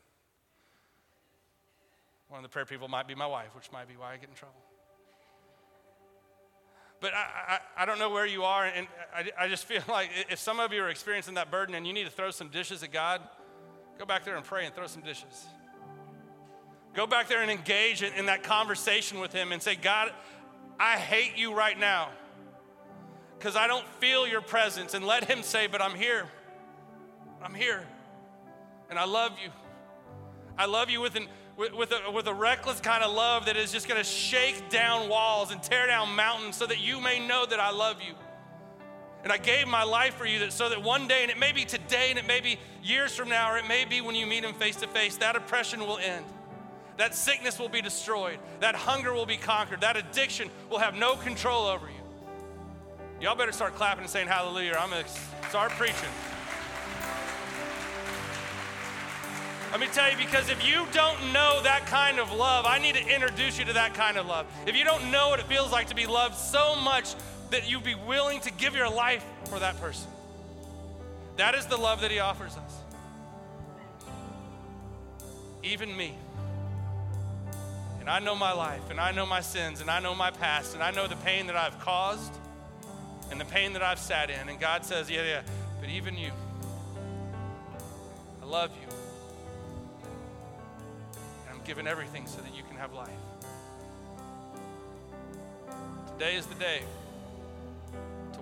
One 2.29 2.39
of 2.39 2.43
the 2.43 2.49
prayer 2.49 2.65
people 2.65 2.89
might 2.89 3.07
be 3.07 3.15
my 3.15 3.27
wife, 3.27 3.55
which 3.55 3.71
might 3.73 3.89
be 3.89 3.95
why 3.95 4.15
I 4.15 4.17
get 4.17 4.29
in 4.29 4.35
trouble. 4.35 4.57
But 7.01 7.13
I, 7.15 7.59
I, 7.77 7.83
I 7.83 7.85
don't 7.85 7.99
know 7.99 8.11
where 8.11 8.25
you 8.25 8.45
are, 8.45 8.65
and 8.65 8.87
I, 9.15 9.45
I 9.45 9.49
just 9.49 9.65
feel 9.65 9.83
like 9.89 10.09
if 10.31 10.39
some 10.39 10.61
of 10.61 10.73
you 10.73 10.83
are 10.83 10.89
experiencing 10.89 11.35
that 11.35 11.51
burden 11.51 11.75
and 11.75 11.87
you 11.87 11.93
need 11.93 12.05
to 12.05 12.11
throw 12.11 12.31
some 12.31 12.49
dishes 12.49 12.83
at 12.83 12.93
God, 12.93 13.21
Go 13.99 14.05
back 14.07 14.25
there 14.25 14.37
and 14.37 14.45
pray 14.45 14.67
and 14.67 14.75
throw 14.75 14.87
some 14.87 15.03
dishes. 15.03 15.47
Go 16.95 17.07
back 17.07 17.29
there 17.29 17.41
and 17.41 17.51
engage 17.51 18.03
in, 18.03 18.13
in 18.15 18.27
that 18.27 18.43
conversation 18.43 19.21
with 19.21 19.33
Him 19.33 19.53
and 19.53 19.63
say, 19.63 19.75
God, 19.77 20.13
I 20.79 20.97
hate 20.97 21.37
you 21.37 21.55
right 21.55 21.79
now 21.79 22.11
because 23.39 23.57
I 23.57 23.67
don't 23.67 23.87
feel 23.99 24.27
your 24.27 24.41
presence. 24.41 24.95
And 24.95 25.07
let 25.07 25.25
Him 25.25 25.43
say, 25.43 25.67
But 25.67 25.81
I'm 25.81 25.95
here. 25.95 26.27
I'm 27.43 27.55
here. 27.55 27.87
And 28.91 28.99
I 28.99 29.05
love 29.05 29.33
you. 29.43 29.51
I 30.59 30.67
love 30.67 30.91
you 30.91 31.01
with, 31.01 31.17
an, 31.17 31.29
with, 31.57 31.73
with, 31.73 31.93
a, 31.93 32.11
with 32.11 32.27
a 32.27 32.35
reckless 32.35 32.81
kind 32.81 33.03
of 33.03 33.15
love 33.15 33.47
that 33.47 33.57
is 33.57 33.73
just 33.73 33.89
going 33.89 33.99
to 33.99 34.05
shake 34.05 34.69
down 34.69 35.09
walls 35.09 35.51
and 35.51 35.63
tear 35.63 35.87
down 35.87 36.15
mountains 36.15 36.57
so 36.57 36.67
that 36.67 36.79
you 36.79 37.01
may 37.01 37.27
know 37.27 37.47
that 37.47 37.59
I 37.59 37.71
love 37.71 38.03
you. 38.07 38.15
And 39.23 39.33
I 39.33 39.37
gave 39.39 39.69
my 39.69 39.85
life 39.85 40.15
for 40.15 40.27
you 40.27 40.41
that, 40.41 40.53
so 40.53 40.69
that 40.69 40.83
one 40.83 41.07
day, 41.07 41.23
and 41.23 41.31
it 41.31 41.39
may 41.39 41.53
be 41.53 41.65
today, 41.65 42.11
and 42.11 42.19
it 42.19 42.27
may 42.27 42.41
be 42.41 42.59
years 42.83 43.15
from 43.15 43.29
now, 43.29 43.53
or 43.53 43.57
it 43.57 43.69
may 43.69 43.85
be 43.85 44.01
when 44.01 44.17
you 44.17 44.27
meet 44.27 44.45
him 44.45 44.53
face 44.55 44.77
to 44.77 44.89
face, 44.89 45.17
that 45.19 45.37
oppression 45.37 45.81
will 45.81 45.99
end. 45.99 46.25
That 46.97 47.15
sickness 47.15 47.59
will 47.59 47.69
be 47.69 47.81
destroyed. 47.81 48.39
That 48.61 48.75
hunger 48.75 49.13
will 49.13 49.27
be 49.27 49.37
conquered. 49.37 49.81
That 49.81 49.97
addiction 49.97 50.51
will 50.71 50.79
have 50.79 50.95
no 50.95 51.17
control 51.17 51.67
over 51.67 51.87
you. 51.87 51.95
Y'all 53.21 53.37
better 53.37 53.53
start 53.53 53.77
clapping 53.77 54.03
and 54.03 54.11
saying 54.11 54.27
hallelujah. 54.27 54.77
I'm 54.79 54.91
going 54.91 55.05
to 55.05 55.49
start 55.49 55.71
preaching. 55.73 56.11
Let 59.71 59.81
me 59.81 59.87
tell 59.87 60.11
you, 60.11 60.19
because 60.19 60.51
if 60.51 60.69
you 60.69 60.85
don't 60.93 61.33
know 61.33 61.61
that 61.63 61.87
kind 61.87 62.19
of 62.19 62.31
love, 62.31 62.67
I 62.67 62.79
need 62.79 62.95
to 62.97 63.07
introduce 63.09 63.59
you 63.59 63.65
to 63.65 63.73
that 63.73 63.95
kind 63.95 64.19
of 64.19 64.27
love. 64.27 64.47
If 64.67 64.77
you 64.77 64.85
don't 64.85 65.11
know 65.11 65.31
what 65.31 65.41
it 65.41 65.47
feels 65.47 65.73
like 65.73 65.87
to 65.87 65.95
be 65.95 66.05
loved 66.05 66.35
so 66.35 66.77
much 66.77 67.15
that 67.53 67.71
you'd 67.71 67.85
be 67.85 67.95
willing 67.95 68.41
to 68.41 68.51
give 68.51 68.75
your 68.75 68.91
life 68.91 69.25
for 69.45 69.59
that 69.59 69.81
person, 69.81 70.11
that 71.37 71.55
is 71.55 71.67
the 71.67 71.77
love 71.77 72.01
that 72.01 72.11
He 72.11 72.19
offers 72.19 72.57
us. 72.57 72.77
Even 75.62 75.97
me. 75.97 76.15
And 78.01 78.11
I 78.11 78.19
know 78.19 78.35
my 78.35 78.53
life, 78.53 78.91
and 78.91 78.99
I 78.99 79.12
know 79.12 79.25
my 79.25 79.41
sins, 79.41 79.81
and 79.81 79.88
I 79.88 80.01
know 80.01 80.15
my 80.15 80.33
past, 80.33 80.75
and 80.75 80.83
I 80.83 80.91
know 80.91 81.07
the 81.07 81.17
pain 81.17 81.47
that 81.47 81.57
I've 81.57 81.79
caused 81.79 82.33
and 83.31 83.41
the 83.41 83.45
pain 83.45 83.73
that 83.75 83.83
I've 83.83 83.99
sat 83.99 84.29
in. 84.29 84.49
And 84.49 84.59
God 84.59 84.85
says, 84.85 85.11
Yeah, 85.11 85.25
yeah, 85.25 85.43
but 85.81 85.88
even 85.88 86.17
you, 86.17 86.31
I 88.43 88.47
love 88.47 88.71
you. 88.81 88.88
And 91.51 91.65
giving 91.65 91.87
everything 91.87 92.27
so 92.27 92.41
that 92.41 92.55
you 92.57 92.62
can 92.65 92.77
have 92.77 92.93
life. 92.93 93.09
Today 96.19 96.37
is 96.37 96.47
the 96.47 96.57
day 96.57 96.83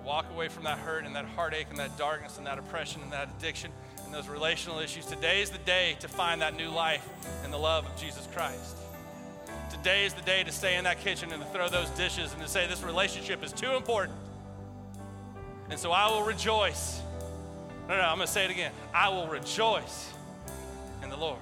walk 0.03 0.25
away 0.31 0.47
from 0.47 0.63
that 0.63 0.79
hurt 0.79 1.05
and 1.05 1.15
that 1.15 1.25
heartache 1.25 1.67
and 1.69 1.77
that 1.79 1.97
darkness 1.97 2.37
and 2.37 2.47
that 2.47 2.57
oppression 2.57 3.01
and 3.01 3.11
that 3.11 3.29
addiction 3.37 3.71
and 4.05 4.13
those 4.13 4.27
relational 4.27 4.79
issues. 4.79 5.05
Today 5.05 5.41
is 5.41 5.49
the 5.49 5.57
day 5.59 5.95
to 5.99 6.07
find 6.07 6.41
that 6.41 6.55
new 6.55 6.69
life 6.69 7.07
in 7.45 7.51
the 7.51 7.57
love 7.57 7.85
of 7.85 7.95
Jesus 7.97 8.27
Christ. 8.33 8.77
Today 9.69 10.05
is 10.05 10.13
the 10.13 10.21
day 10.23 10.43
to 10.43 10.51
stay 10.51 10.75
in 10.75 10.83
that 10.83 10.99
kitchen 10.99 11.31
and 11.31 11.41
to 11.41 11.47
throw 11.49 11.69
those 11.69 11.89
dishes 11.91 12.33
and 12.33 12.41
to 12.41 12.47
say, 12.47 12.67
This 12.67 12.83
relationship 12.83 13.43
is 13.43 13.53
too 13.53 13.71
important. 13.71 14.17
And 15.69 15.79
so 15.79 15.91
I 15.91 16.09
will 16.09 16.23
rejoice. 16.23 17.01
No, 17.87 17.95
no, 17.95 18.01
I'm 18.01 18.17
going 18.17 18.27
to 18.27 18.31
say 18.31 18.45
it 18.45 18.51
again. 18.51 18.71
I 18.93 19.09
will 19.09 19.27
rejoice 19.27 20.11
in 21.01 21.09
the 21.09 21.17
Lord. 21.17 21.39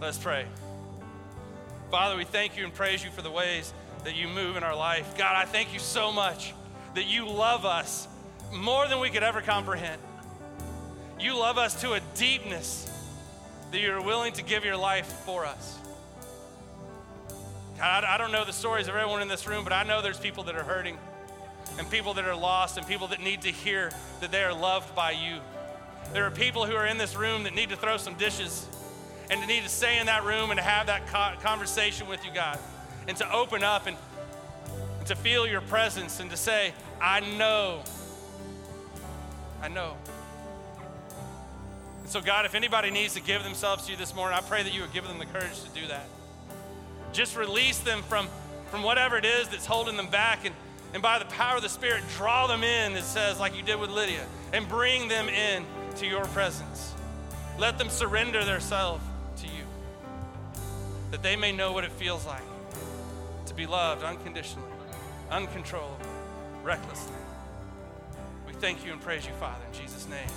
Let's 0.00 0.18
pray. 0.18 0.46
Father, 1.90 2.16
we 2.16 2.24
thank 2.24 2.56
you 2.56 2.64
and 2.64 2.72
praise 2.72 3.04
you 3.04 3.10
for 3.10 3.22
the 3.22 3.30
ways 3.30 3.72
that 4.04 4.14
you 4.14 4.28
move 4.28 4.56
in 4.56 4.62
our 4.62 4.76
life. 4.76 5.16
God, 5.16 5.36
I 5.36 5.44
thank 5.44 5.72
you 5.72 5.78
so 5.78 6.12
much 6.12 6.54
that 6.94 7.06
you 7.06 7.28
love 7.28 7.64
us 7.64 8.08
more 8.52 8.86
than 8.88 9.00
we 9.00 9.10
could 9.10 9.22
ever 9.22 9.40
comprehend. 9.40 10.00
You 11.18 11.36
love 11.38 11.58
us 11.58 11.80
to 11.80 11.92
a 11.92 12.00
deepness 12.16 12.90
that 13.70 13.80
you're 13.80 14.02
willing 14.02 14.32
to 14.34 14.42
give 14.42 14.64
your 14.64 14.76
life 14.76 15.06
for 15.06 15.44
us. 15.44 15.78
God, 17.78 18.04
I 18.04 18.18
don't 18.18 18.30
know 18.30 18.44
the 18.44 18.52
stories 18.52 18.86
of 18.86 18.94
everyone 18.94 19.22
in 19.22 19.28
this 19.28 19.46
room, 19.46 19.64
but 19.64 19.72
I 19.72 19.82
know 19.82 20.00
there's 20.00 20.18
people 20.18 20.44
that 20.44 20.54
are 20.54 20.62
hurting 20.62 20.96
and 21.78 21.90
people 21.90 22.14
that 22.14 22.24
are 22.24 22.36
lost 22.36 22.76
and 22.76 22.86
people 22.86 23.08
that 23.08 23.20
need 23.20 23.42
to 23.42 23.50
hear 23.50 23.90
that 24.20 24.30
they 24.30 24.44
are 24.44 24.54
loved 24.54 24.94
by 24.94 25.10
you. 25.10 25.40
There 26.12 26.24
are 26.24 26.30
people 26.30 26.66
who 26.66 26.76
are 26.76 26.86
in 26.86 26.98
this 26.98 27.16
room 27.16 27.42
that 27.44 27.54
need 27.54 27.70
to 27.70 27.76
throw 27.76 27.96
some 27.96 28.14
dishes 28.14 28.68
and 29.30 29.40
to 29.40 29.46
need 29.46 29.62
to 29.64 29.68
stay 29.68 29.98
in 29.98 30.06
that 30.06 30.24
room 30.24 30.50
and 30.50 30.58
to 30.58 30.64
have 30.64 30.86
that 30.86 31.06
conversation 31.42 32.06
with 32.06 32.24
you, 32.24 32.32
God, 32.32 32.58
and 33.08 33.16
to 33.16 33.32
open 33.32 33.64
up 33.64 33.86
and, 33.86 33.96
and 33.96 34.13
to 35.06 35.16
feel 35.16 35.46
your 35.46 35.60
presence 35.60 36.20
and 36.20 36.30
to 36.30 36.36
say, 36.36 36.72
I 37.00 37.20
know. 37.20 37.82
I 39.62 39.68
know. 39.68 39.96
And 42.00 42.08
so, 42.08 42.20
God, 42.20 42.46
if 42.46 42.54
anybody 42.54 42.90
needs 42.90 43.14
to 43.14 43.20
give 43.20 43.42
themselves 43.42 43.86
to 43.86 43.92
you 43.92 43.98
this 43.98 44.14
morning, 44.14 44.38
I 44.38 44.42
pray 44.42 44.62
that 44.62 44.74
you 44.74 44.82
would 44.82 44.92
give 44.92 45.06
them 45.06 45.18
the 45.18 45.26
courage 45.26 45.62
to 45.62 45.80
do 45.80 45.86
that. 45.88 46.06
Just 47.12 47.36
release 47.36 47.78
them 47.78 48.02
from, 48.02 48.28
from 48.70 48.82
whatever 48.82 49.16
it 49.16 49.24
is 49.24 49.48
that's 49.48 49.66
holding 49.66 49.96
them 49.96 50.08
back 50.08 50.44
and, 50.44 50.54
and 50.92 51.02
by 51.02 51.18
the 51.18 51.24
power 51.26 51.56
of 51.56 51.62
the 51.62 51.68
Spirit, 51.68 52.02
draw 52.16 52.46
them 52.46 52.62
in, 52.62 52.92
it 52.92 53.02
says, 53.02 53.40
like 53.40 53.56
you 53.56 53.62
did 53.62 53.80
with 53.80 53.90
Lydia, 53.90 54.24
and 54.52 54.68
bring 54.68 55.08
them 55.08 55.28
in 55.28 55.64
to 55.96 56.06
your 56.06 56.24
presence. 56.26 56.94
Let 57.58 57.78
them 57.78 57.88
surrender 57.88 58.44
themselves 58.44 59.04
to 59.38 59.46
you, 59.46 59.64
that 61.10 61.22
they 61.22 61.36
may 61.36 61.52
know 61.52 61.72
what 61.72 61.84
it 61.84 61.92
feels 61.92 62.26
like 62.26 62.42
to 63.46 63.54
be 63.54 63.66
loved 63.66 64.04
unconditionally, 64.04 64.68
uncontrollably, 65.30 66.06
recklessly. 66.62 67.14
We 68.46 68.52
thank 68.54 68.84
you 68.84 68.92
and 68.92 69.00
praise 69.00 69.26
you, 69.26 69.32
Father, 69.34 69.64
in 69.72 69.80
Jesus' 69.80 70.08
name. 70.08 70.28